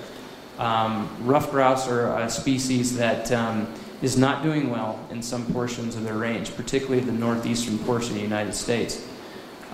[0.58, 5.96] Um, ruffed grouse are a species that um, is not doing well in some portions
[5.96, 9.06] of their range, particularly the northeastern portion of the United States.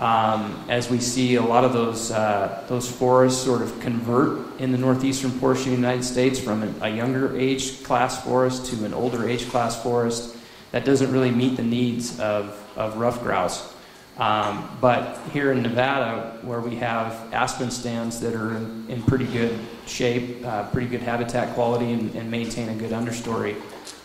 [0.01, 4.71] Um, as we see a lot of those, uh, those forests sort of convert in
[4.71, 8.83] the northeastern portion of the United States from a, a younger age class forest to
[8.83, 10.35] an older age class forest,
[10.71, 13.75] that doesn't really meet the needs of, of ruffed grouse.
[14.17, 19.25] Um, but here in Nevada, where we have aspen stands that are in, in pretty
[19.25, 23.55] good shape, uh, pretty good habitat quality, and, and maintain a good understory,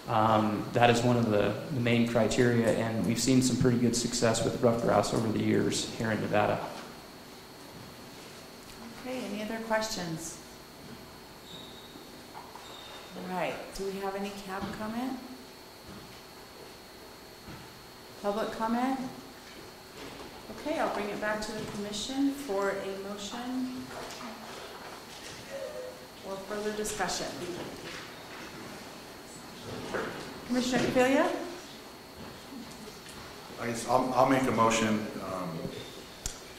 [0.08, 3.96] um, that is one of the, the main criteria, and we've seen some pretty good
[3.96, 6.60] success with ruffed grouse over the years here in Nevada.
[9.02, 10.38] Okay, any other questions?
[13.16, 15.18] All right, do we have any CAB comment?
[18.22, 19.00] Public comment?
[20.60, 23.84] Okay, I'll bring it back to the commission for a motion
[26.28, 27.26] or further discussion.
[30.46, 31.30] Commissioner Caviglia?
[33.60, 35.58] I guess I'll, I'll make a motion um,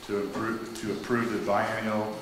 [0.08, 2.16] to approve, to approve the biennial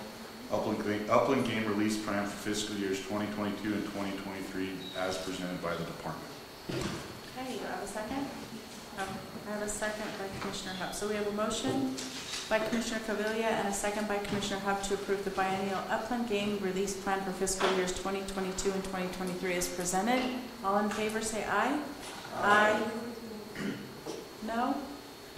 [0.52, 5.74] Upland, Ga- Upland Game Release Plan for fiscal years 2022 and 2023 as presented by
[5.76, 6.28] the department.
[6.70, 8.28] Okay, you have a second?
[9.00, 9.08] Um,
[9.48, 10.94] I have a second by Commissioner Hub.
[10.94, 11.96] So we have a motion
[12.50, 16.60] by Commissioner Caviglia and a second by Commissioner Hub to approve the biennial upland game
[16.62, 20.22] release plan for fiscal years 2022 and 2023 as presented.
[20.64, 21.80] All in favor, say aye.
[22.42, 22.84] Aye.
[24.46, 24.76] No?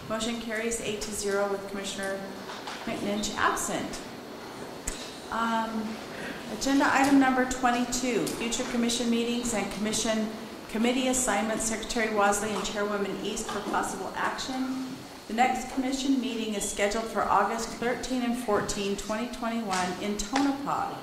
[0.09, 2.19] Motion carries eight to zero with Commissioner
[2.85, 3.99] McNinch absent.
[5.31, 5.87] Um,
[6.57, 10.29] Agenda item number 22, future commission meetings and commission
[10.69, 14.86] committee assignments, Secretary Wasley and Chairwoman East for possible action.
[15.27, 20.93] The next commission meeting is scheduled for August 13 and 14, 2021 in Tonopah.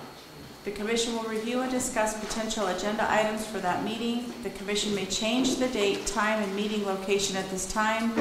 [0.64, 4.32] The commission will review and discuss potential agenda items for that meeting.
[4.42, 8.14] The commission may change the date, time, and meeting location at this time.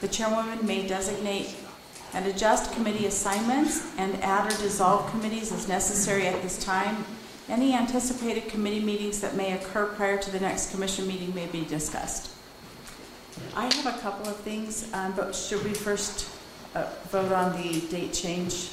[0.00, 1.54] The chairwoman may designate
[2.14, 7.04] and adjust committee assignments and add or dissolve committees as necessary at this time.
[7.48, 11.64] Any anticipated committee meetings that may occur prior to the next commission meeting may be
[11.64, 12.33] discussed.
[13.54, 16.28] I have a couple of things, um, but should we first
[16.74, 18.70] uh, vote on the date change?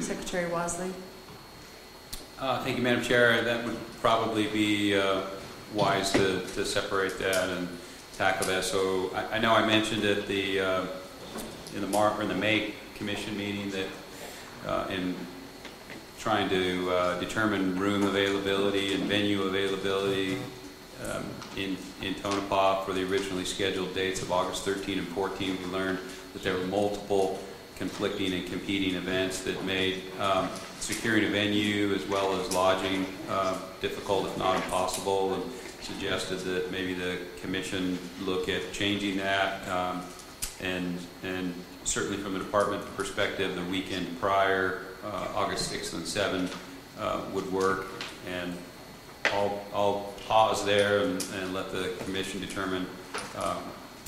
[0.00, 0.90] Secretary Wasley?
[2.38, 3.42] Uh, Thank you, Madam Chair.
[3.42, 5.22] That would probably be uh,
[5.74, 7.68] wise to to separate that and
[8.16, 8.64] tackle that.
[8.64, 10.86] So I I know I mentioned at the, uh,
[11.74, 13.86] in the Mar, in the May commission meeting that
[14.66, 15.14] uh, in
[16.18, 20.38] trying to uh, determine room availability and venue availability
[21.04, 21.24] um,
[21.56, 25.98] in in Tonopah for the originally scheduled dates of August 13 and 14, we learned
[26.32, 27.38] that there were multiple
[27.76, 30.48] conflicting and competing events that made um,
[30.80, 35.42] securing a venue as well as lodging uh, difficult, if not impossible, and
[35.82, 39.66] suggested that maybe the commission look at changing that.
[39.68, 40.02] Um,
[40.60, 41.52] and, and
[41.84, 46.56] certainly from a department perspective, the weekend prior, uh, August 6th and 7th,
[46.98, 47.86] uh, would work.
[48.30, 48.56] And
[49.26, 52.86] I'll, I'll pause there and, and let the commission determine
[53.36, 53.62] um,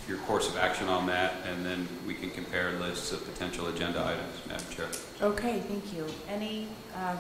[0.09, 4.01] your course of action on that, and then we can compare lists of potential agenda
[4.05, 4.87] items, Madam Chair.
[5.21, 6.07] Okay, thank you.
[6.29, 7.17] Any uh,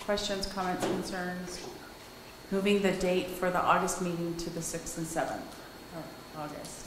[0.00, 1.60] questions, comments, concerns?
[2.50, 6.04] Moving the date for the August meeting to the 6th and 7th of
[6.38, 6.86] August?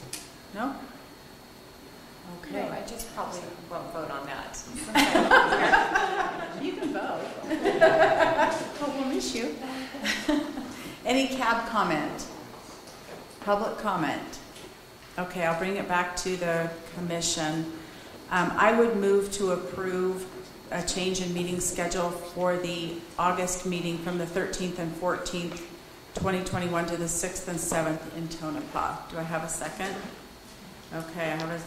[0.54, 0.74] No?
[2.42, 2.54] Okay.
[2.54, 4.58] No, I just probably won't vote on that.
[6.62, 7.20] You can vote.
[7.50, 9.54] Oh, we'll miss you.
[11.04, 12.26] Any CAB comment?
[13.40, 14.38] Public comment?
[15.18, 17.72] Okay, I'll bring it back to the commission.
[18.30, 20.26] Um, I would move to approve
[20.70, 25.58] a change in meeting schedule for the August meeting from the 13th and 14th,
[26.14, 28.96] 2021 to the 6th and 7th in Tonopah.
[29.10, 29.94] Do I have a second?
[30.94, 31.60] Okay, I have a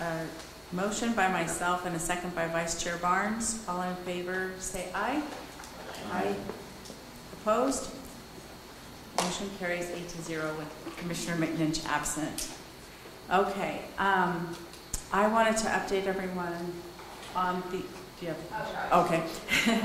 [0.00, 0.26] a
[0.72, 3.64] motion by myself and a second by Vice Chair Barnes.
[3.68, 5.22] All in favor, say aye.
[6.12, 6.36] Aye.
[7.32, 7.90] Opposed?
[9.22, 12.50] Motion carries eight to zero with Commissioner McNinch absent.
[13.30, 14.56] Okay, um,
[15.12, 16.72] I wanted to update everyone
[17.34, 18.92] on the, do you have?
[18.92, 19.22] Okay.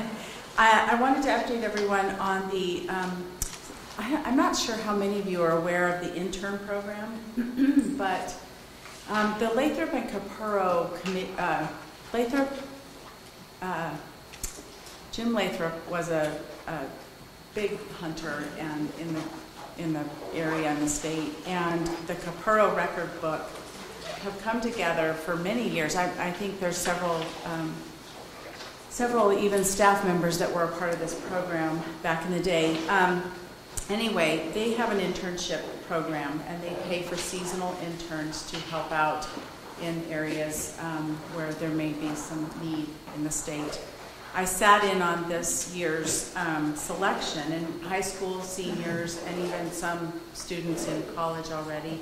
[0.57, 3.25] I, I wanted to update everyone on the, um,
[3.97, 7.19] I, I'm not sure how many of you are aware of the intern program,
[7.97, 8.35] but
[9.09, 10.91] um, the Lathrop and Capurro
[11.39, 11.67] uh,
[12.13, 12.53] Lathrop,
[13.61, 13.95] uh,
[15.11, 16.79] Jim Lathrop was a, a
[17.53, 19.21] big hunter and in the,
[19.77, 21.31] in the area in the state.
[21.45, 23.41] And the Capurro record book
[24.23, 25.95] have come together for many years.
[25.95, 27.73] I, I think there's several, um,
[28.89, 32.77] several even staff members that were a part of this program back in the day.
[32.87, 33.23] Um,
[33.89, 39.27] anyway, they have an internship program and they pay for seasonal interns to help out
[39.81, 43.81] in areas um, where there may be some need in the state.
[44.35, 50.11] I sat in on this year's um, selection, and high school seniors and even some
[50.33, 51.99] students in college already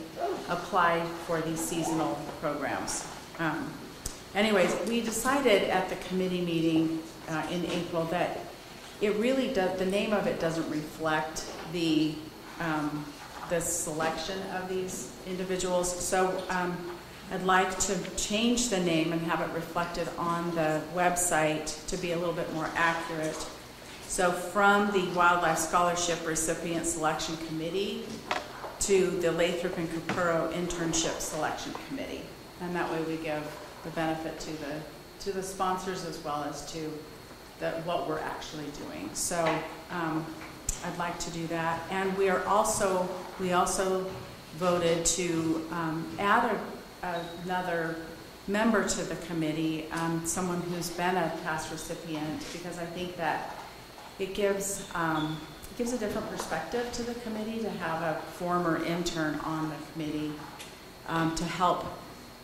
[0.47, 3.05] applied for these seasonal programs.
[3.37, 3.73] Um,
[4.33, 8.39] anyways, we decided at the committee meeting uh, in April that
[9.01, 12.15] it really does, the name of it doesn't reflect the,
[12.61, 13.03] um,
[13.49, 15.93] the selection of these individuals.
[15.93, 16.77] So um,
[17.31, 22.11] I'd like to change the name and have it reflected on the website to be
[22.11, 23.47] a little bit more accurate.
[24.05, 28.05] So from the Wildlife Scholarship Recipient Selection Committee
[28.81, 32.23] to the Lathrop and Capurro Internship Selection Committee.
[32.59, 33.41] And that way we give
[33.85, 34.75] the benefit to the,
[35.21, 36.91] to the sponsors as well as to
[37.59, 39.09] the, what we're actually doing.
[39.13, 39.41] So
[39.89, 40.25] um,
[40.83, 41.79] I'd like to do that.
[41.91, 43.07] And we are also,
[43.39, 44.05] we also
[44.57, 46.59] voted to um, add a,
[47.03, 47.95] another
[48.47, 53.55] member to the committee, um, someone who's been a past recipient, because I think that
[54.19, 55.37] it gives, um,
[55.71, 59.75] it gives a different perspective to the committee to have a former intern on the
[59.93, 60.31] committee
[61.07, 61.85] um, to help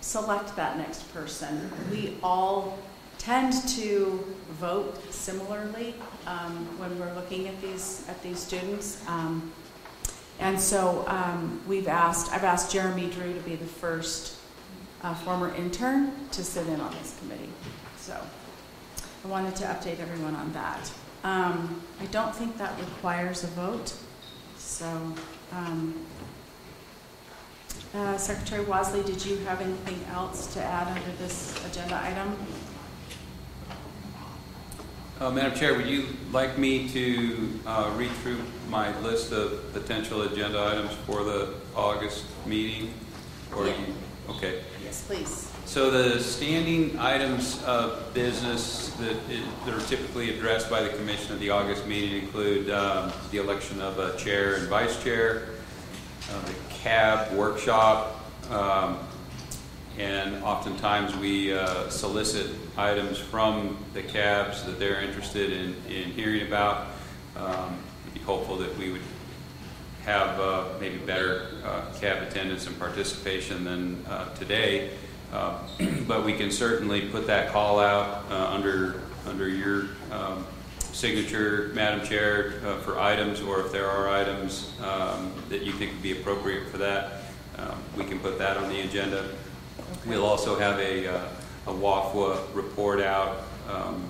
[0.02, 1.70] select that next person.
[1.92, 2.78] We all
[3.18, 9.04] tend to vote similarly um, when we're looking at these at these students.
[9.08, 9.52] Um,
[10.40, 14.36] and so um, we've asked, I've asked Jeremy Drew to be the first
[15.08, 17.50] uh, former intern to sit in on this committee.
[17.98, 18.20] So
[19.24, 20.92] I wanted to update everyone on that.
[21.24, 23.94] Um, I don't think that requires a vote.
[24.58, 24.86] So,
[25.54, 26.06] um,
[27.96, 32.36] uh, Secretary Wasley, did you have anything else to add under this agenda item?
[35.20, 38.38] Uh, Madam Chair, would you like me to uh, read through
[38.70, 42.94] my list of potential agenda items for the August meeting?
[43.56, 43.74] Or Yeah.
[43.80, 43.94] you,
[44.36, 44.62] okay.
[44.88, 45.51] Yes, please.
[45.65, 49.18] So the standing items of business that,
[49.65, 53.81] that are typically addressed by the commission at the August meeting include um, the election
[53.81, 55.49] of a chair and vice chair,
[56.31, 58.99] uh, the CAB workshop, um,
[59.97, 66.47] and oftentimes we uh, solicit items from the CABs that they're interested in, in hearing
[66.47, 66.88] about.
[67.35, 67.77] Um,
[68.14, 69.01] be hopeful that we would
[70.08, 74.92] have uh, maybe better uh, CAB attendance and participation than uh, today.
[75.34, 75.60] Uh,
[76.08, 80.48] But we can certainly put that call out uh, under, under your um,
[80.94, 85.92] signature, Madam Chair, uh, for items, or if there are items um, that you think
[85.92, 87.24] would be appropriate for that,
[87.58, 89.28] um, we can put that on the agenda.
[90.06, 91.28] We'll also have a, uh,
[91.68, 94.02] a WAFWA report out um,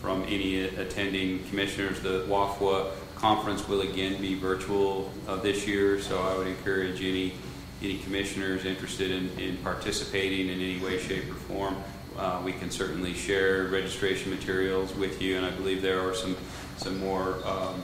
[0.00, 2.00] from any attending commissioners.
[2.00, 7.34] The WAFWA conference will again be virtual uh, this year, so I would encourage any,
[7.82, 11.76] any commissioners interested in, in participating in any way, shape, or form.
[12.16, 16.36] Uh, We can certainly share registration materials with you, and I believe there are some,
[16.76, 17.82] some more um,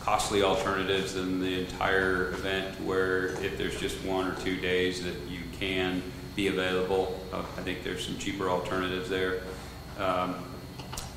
[0.00, 5.14] costly alternatives than the entire event where if there's just one or two days that
[5.28, 6.02] you can
[6.36, 7.20] be available.
[7.32, 9.42] Uh, I think there's some cheaper alternatives there.
[9.98, 10.36] Um,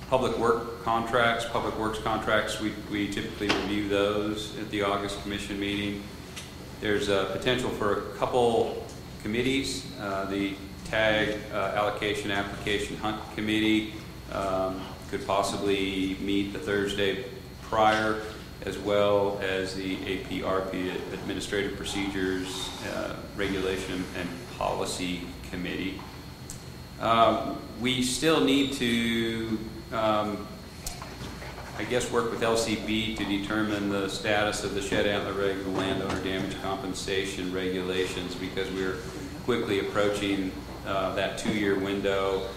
[0.09, 5.59] Public work contracts, public works contracts, we, we typically review those at the August commission
[5.59, 6.03] meeting.
[6.79, 8.85] There's a potential for a couple
[9.23, 10.53] committees, uh, the
[10.85, 13.95] TAG uh, Allocation Application Hunt Committee
[14.31, 14.79] um,
[15.09, 17.25] could possibly meet the Thursday
[17.63, 18.21] prior,
[18.63, 24.29] as well as the APRP Administrative Procedures uh, Regulation and
[24.59, 25.99] Policy Committee.
[26.99, 29.59] Um, We still need to,
[29.95, 30.47] um,
[31.77, 35.69] I guess, work with LCB to determine the status of the shed antler reg, the
[35.71, 38.97] landowner damage compensation regulations, because we're
[39.43, 40.51] quickly approaching
[40.85, 42.47] uh, that two-year window.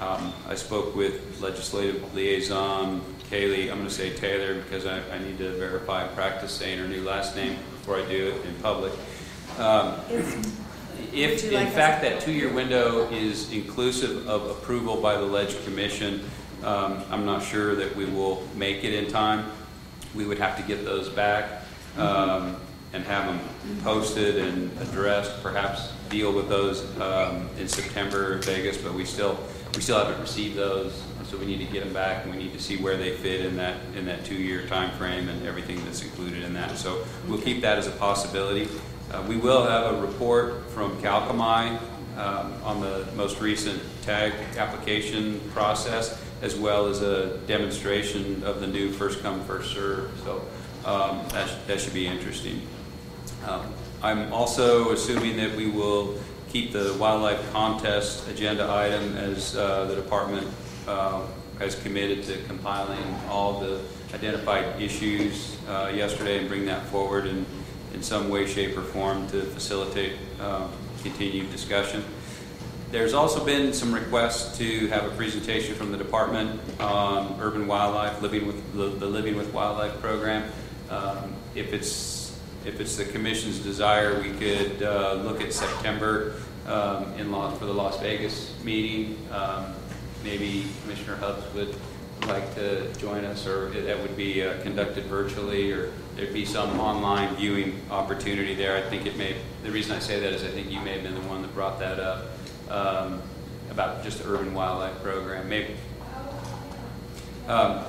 [0.00, 3.00] Um, I spoke with legislative liaison
[3.30, 6.78] Kaylee, I'm going to say Taylor, because I I need to verify and practice saying
[6.78, 8.92] her new last name before I do it in public.
[9.58, 9.94] Um,
[11.12, 15.62] if, like in us- fact, that two-year window is inclusive of approval by the Ledge
[15.64, 16.24] Commission,
[16.64, 19.50] um, I'm not sure that we will make it in time.
[20.14, 21.62] We would have to get those back
[21.98, 22.56] um,
[22.92, 23.40] and have them
[23.82, 29.38] posted and addressed, perhaps deal with those um, in September in Vegas, but we still,
[29.74, 32.52] we still haven't received those, so we need to get them back, and we need
[32.52, 36.02] to see where they fit in that, in that two-year time frame and everything that's
[36.02, 36.76] included in that.
[36.76, 38.68] So we'll keep that as a possibility.
[39.12, 41.80] Uh, We will have a report from Kalkomey
[42.16, 48.66] um, on the most recent tag application process, as well as a demonstration of the
[48.66, 50.10] new first come, first serve.
[50.24, 50.44] So
[50.84, 52.60] um, that sh- that should be interesting.
[53.48, 53.72] Um,
[54.02, 56.18] I'm also assuming that we will
[56.50, 60.46] keep the wildlife contest agenda item as uh, the department
[60.86, 61.22] uh,
[61.58, 63.80] has committed to compiling all the
[64.12, 67.46] identified issues uh, yesterday and bring that forward in,
[67.94, 70.68] in some way, shape, or form to facilitate uh,
[71.02, 72.04] continued discussion.
[72.94, 78.22] There's also been some requests to have a presentation from the department on urban wildlife,
[78.22, 80.48] living with, the Living with Wildlife program.
[80.90, 86.34] Um, If it's, if it's the commission's desire, we could uh, look at September
[86.68, 89.18] um, in for the Las Vegas meeting.
[89.32, 89.74] Um,
[90.22, 91.74] Maybe Commissioner Hubbs would
[92.28, 96.78] like to join us, or that would be uh, conducted virtually, or there'd be some
[96.78, 98.76] online viewing opportunity there.
[98.76, 99.34] I think it may,
[99.64, 101.52] the reason I say that is I think you may have been the one that
[101.54, 102.26] brought that up,
[102.70, 103.20] um,
[103.70, 105.48] about just the urban wildlife program.
[105.48, 105.74] Maybe,
[107.48, 107.84] um,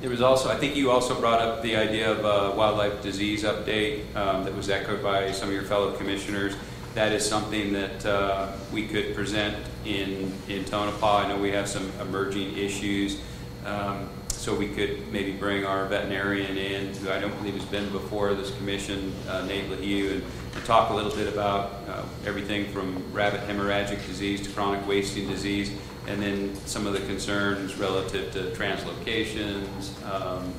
[0.00, 3.42] There was also, I think you also brought up the idea of a wildlife disease
[3.42, 6.54] update um, that was echoed by some of your fellow commissioners.
[6.94, 11.24] that is something that uh, we could present in, in Tonopah.
[11.24, 13.20] I know we have some emerging issues.
[13.64, 14.08] Um,
[14.48, 18.32] so we could maybe bring our veterinarian in, who I don't believe has been before
[18.32, 20.22] this commission, uh, Nate LaHue, and,
[20.64, 25.70] talk a little bit about uh, everything from rabbit hemorrhagic disease to chronic wasting disease,
[26.06, 29.92] and then some of the concerns relative to translocations.
[30.10, 30.52] Um,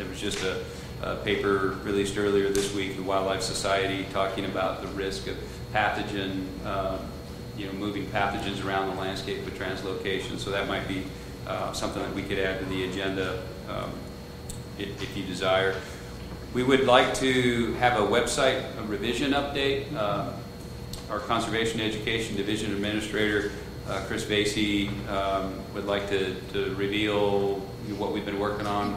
[0.00, 0.64] it was just a,
[1.02, 5.36] a paper released earlier this week, the Wildlife Society, talking about the risk of
[5.72, 6.98] pathogen, uh,
[7.56, 10.38] you know, moving pathogens around the landscape with translocation.
[10.38, 11.04] So that might be
[11.46, 13.90] uh, something that we could add to the agenda um,
[14.78, 15.74] if, if you desire.
[16.52, 19.94] We would like to have a website a revision update.
[19.94, 20.32] Uh,
[21.10, 23.52] our Conservation Education Division Administrator,
[23.88, 27.56] uh, Chris Vasey, um, would like to, to reveal
[27.98, 28.94] what we've been working on,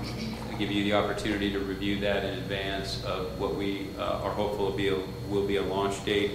[0.49, 4.31] and give you the opportunity to review that in advance of what we uh, are
[4.31, 4.97] hopeful will be a,
[5.29, 6.31] will be a launch date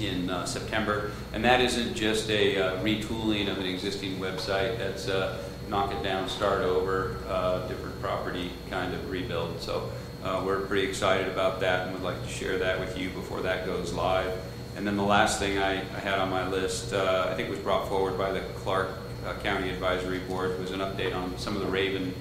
[0.00, 1.12] in uh, September.
[1.32, 5.38] And that isn't just a uh, retooling of an existing website, that's a
[5.68, 9.60] knock it down, start over, uh, different property kind of rebuild.
[9.60, 9.90] So
[10.24, 13.40] uh, we're pretty excited about that and would like to share that with you before
[13.42, 14.32] that goes live.
[14.76, 17.58] And then the last thing I, I had on my list, uh, I think was
[17.58, 18.90] brought forward by the Clark
[19.26, 22.14] uh, County Advisory Board, was an update on some of the Raven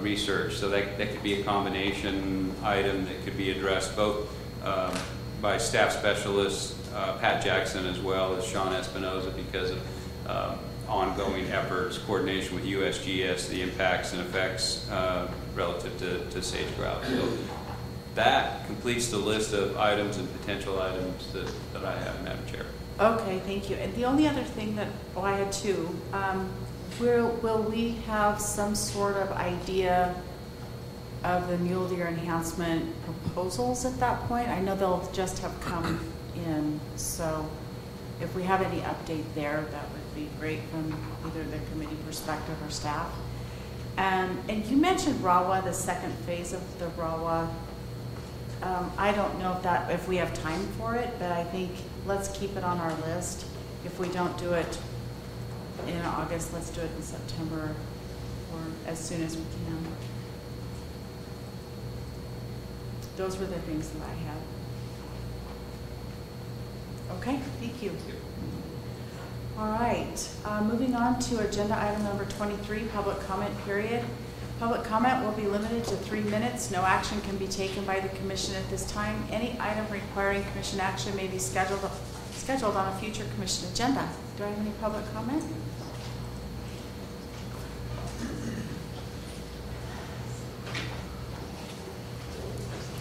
[0.00, 0.56] research.
[0.56, 4.28] So that, that could be a combination item that could be addressed both
[4.64, 4.92] um,
[5.40, 10.58] by staff specialists uh, Pat Jackson as well as Sean Espinoza because of um,
[10.88, 17.06] ongoing efforts, coordination with USGS, the impacts and effects uh, relative to, to sage grouse.
[17.06, 17.28] So
[18.14, 22.66] that completes the list of items and potential items that, that I have, Madam Chair.
[22.98, 23.76] Okay, thank you.
[23.76, 25.88] And the only other thing that, oh, I had two.
[26.12, 26.50] Um,
[26.98, 30.20] will, will we have some sort of idea
[31.22, 34.48] of the mule deer enhancement proposals at that point?
[34.48, 36.00] I know they'll just have come
[36.46, 36.80] in.
[36.96, 37.48] So
[38.20, 40.94] if we have any update there, that would be great from
[41.26, 43.12] either the committee perspective or staff.
[43.96, 47.48] Um, and you mentioned RAWA, the second phase of the RAWA.
[48.62, 51.70] Um, I don't know if that if we have time for it, but I think
[52.06, 53.46] let's keep it on our list.
[53.84, 54.78] If we don't do it
[55.86, 57.74] in August, let's do it in September
[58.52, 59.86] or as soon as we can.
[63.16, 64.57] Those were the things that I had.
[67.16, 67.92] Okay, thank you.
[69.58, 74.04] All right, uh, moving on to agenda item number 23, public comment period.
[74.60, 76.70] Public comment will be limited to three minutes.
[76.70, 79.24] No action can be taken by the commission at this time.
[79.30, 81.88] Any item requiring commission action may be scheduled,
[82.32, 84.08] scheduled on a future commission agenda.
[84.36, 85.42] Do I have any public comment?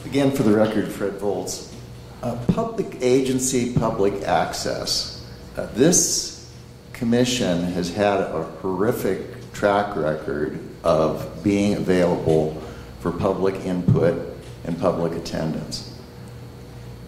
[0.06, 1.77] Again, for the record, Fred Voltz.
[2.24, 5.24] Uh, public agency, public access.
[5.56, 6.52] Uh, this
[6.92, 12.60] commission has had a horrific track record of being available
[13.02, 15.94] for public input and public attendance.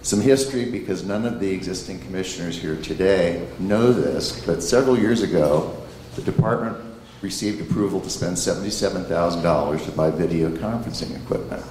[0.03, 5.23] Some history because none of the existing commissioners here today know this, but several years
[5.23, 5.75] ago,
[6.15, 6.77] the department
[7.23, 11.65] received approval to spend $77,000 to buy video conferencing equipment.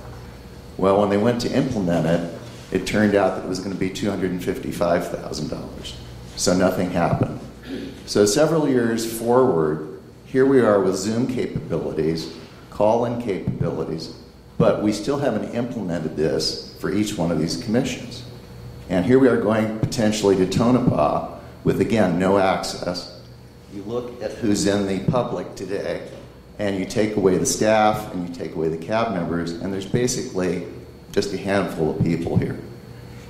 [0.77, 2.38] Well, when they went to implement it,
[2.71, 5.95] it turned out that it was going to be $255,000.
[6.37, 7.41] So nothing happened.
[8.07, 12.35] So several years forward, here we are with Zoom capabilities,
[12.71, 14.15] call in capabilities,
[14.57, 18.25] but we still haven't implemented this for each one of these commissions.
[18.89, 23.21] And here we are going potentially to Tonopah with, again, no access.
[23.75, 26.09] You look at who's in the public today,
[26.59, 29.87] and you take away the staff and you take away the CAB members, and there's
[29.87, 30.67] basically
[31.13, 32.59] just a handful of people here.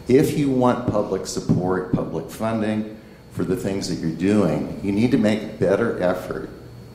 [0.08, 2.98] If you want public support, public funding
[3.32, 6.50] for the things that you're doing, you need to make better effort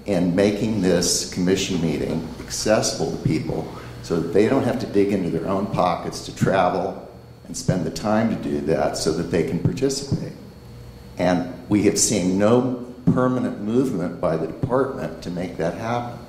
[0.05, 5.13] in making this commission meeting accessible to people so that they don't have to dig
[5.13, 7.07] into their own pockets to travel
[7.45, 10.33] and spend the time to do that so that they can participate.
[11.17, 16.19] And we have seen no permanent movement by the department to make that happen.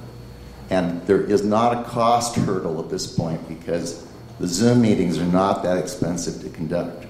[0.70, 4.06] And there is not a cost hurdle at this point because
[4.40, 7.06] the Zoom meetings are not that expensive to conduct.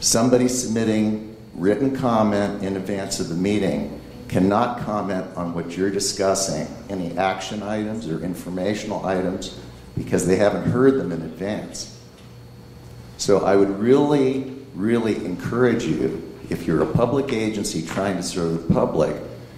[0.00, 6.66] Somebody submitting written comment in advance of the meeting cannot comment on what you're discussing,
[6.88, 9.58] any action items or informational items,
[9.96, 11.98] because they haven't heard them in advance.
[13.18, 18.66] So I would really, really encourage you, if you're a public agency trying to serve
[18.66, 19.16] the public,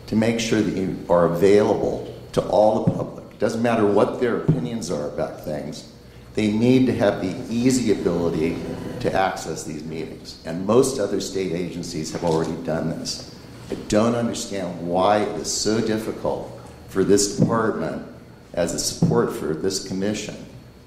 [0.08, 3.24] to make sure that you are available to all the public.
[3.32, 5.92] It doesn't matter what their opinions are about things
[6.38, 8.56] they need to have the easy ability
[9.00, 10.40] to access these meetings.
[10.46, 13.34] And most other state agencies have already done this.
[13.72, 16.48] I don't understand why it is so difficult
[16.90, 18.06] for this department,
[18.54, 20.36] as a support for this commission,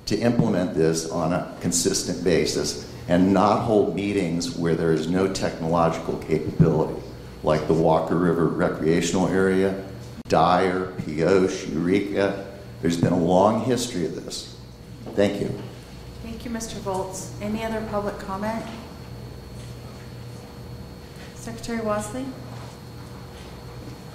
[0.05, 5.33] to implement this on a consistent basis and not hold meetings where there is no
[5.33, 7.03] technological capability,
[7.43, 9.83] like the Walker River Recreational Area,
[10.29, 12.47] Dyer, Pioche, Eureka.
[12.81, 14.50] There's been a long history of this.
[15.15, 15.49] Thank you.
[16.23, 16.75] Thank you, Mr.
[16.79, 17.31] Voltz.
[17.41, 18.63] Any other public comment?
[21.35, 22.25] Secretary Wasley?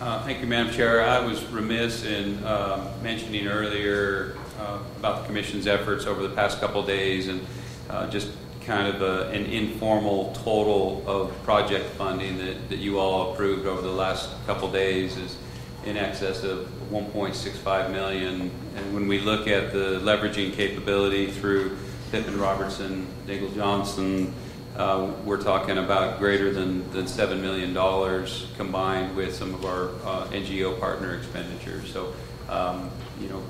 [0.00, 1.02] Uh, Thank you, Madam Chair.
[1.02, 6.60] I was remiss in um, mentioning earlier uh, about the commission's efforts over the past
[6.60, 7.44] couple of days and
[7.90, 8.28] uh, just
[8.64, 13.80] kind of a- an informal total of project funding that that you all approved over
[13.80, 15.36] the last couple of days is
[15.84, 18.50] in excess of 1.65 million.
[18.76, 21.76] And when we look at the leveraging capability through
[22.10, 24.32] Pittman Robertson, Dingell Johnson,
[24.76, 27.74] uh, we're talking about greater than, than $7 million
[28.56, 31.90] combined with some of our uh, NGO partner expenditures.
[31.90, 32.12] So,
[32.48, 32.90] um,
[33.20, 33.42] you know,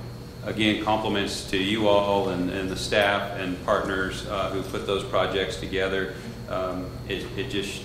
[0.45, 5.03] again, compliments to you all and, and the staff and partners uh, who put those
[5.05, 6.15] projects together.
[6.49, 7.83] Um, it, it just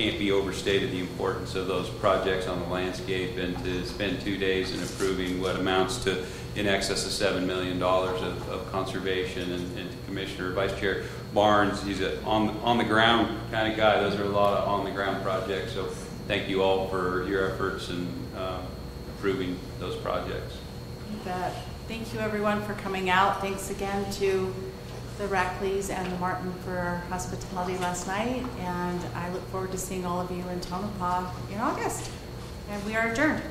[0.00, 4.38] can't be overstated the importance of those projects on the landscape and to spend two
[4.38, 6.24] days in approving what amounts to
[6.56, 11.04] in excess of $7 million of, of conservation and, and Commissioner Vice Chair
[11.34, 14.00] Barnes, he's a on, on the ground kind of guy.
[14.00, 15.74] Those are a lot of on the ground projects.
[15.74, 15.86] So
[16.26, 18.62] thank you all for your efforts in uh,
[19.14, 20.56] approving those projects.
[21.12, 21.54] You bet.
[21.88, 23.42] Thank you, everyone, for coming out.
[23.42, 24.52] Thanks again to
[25.20, 28.42] the Rackleys and the Martin for hospitality last night.
[28.60, 32.10] And I look forward to seeing all of you in Tonopah in August.
[32.70, 33.42] And we are adjourned.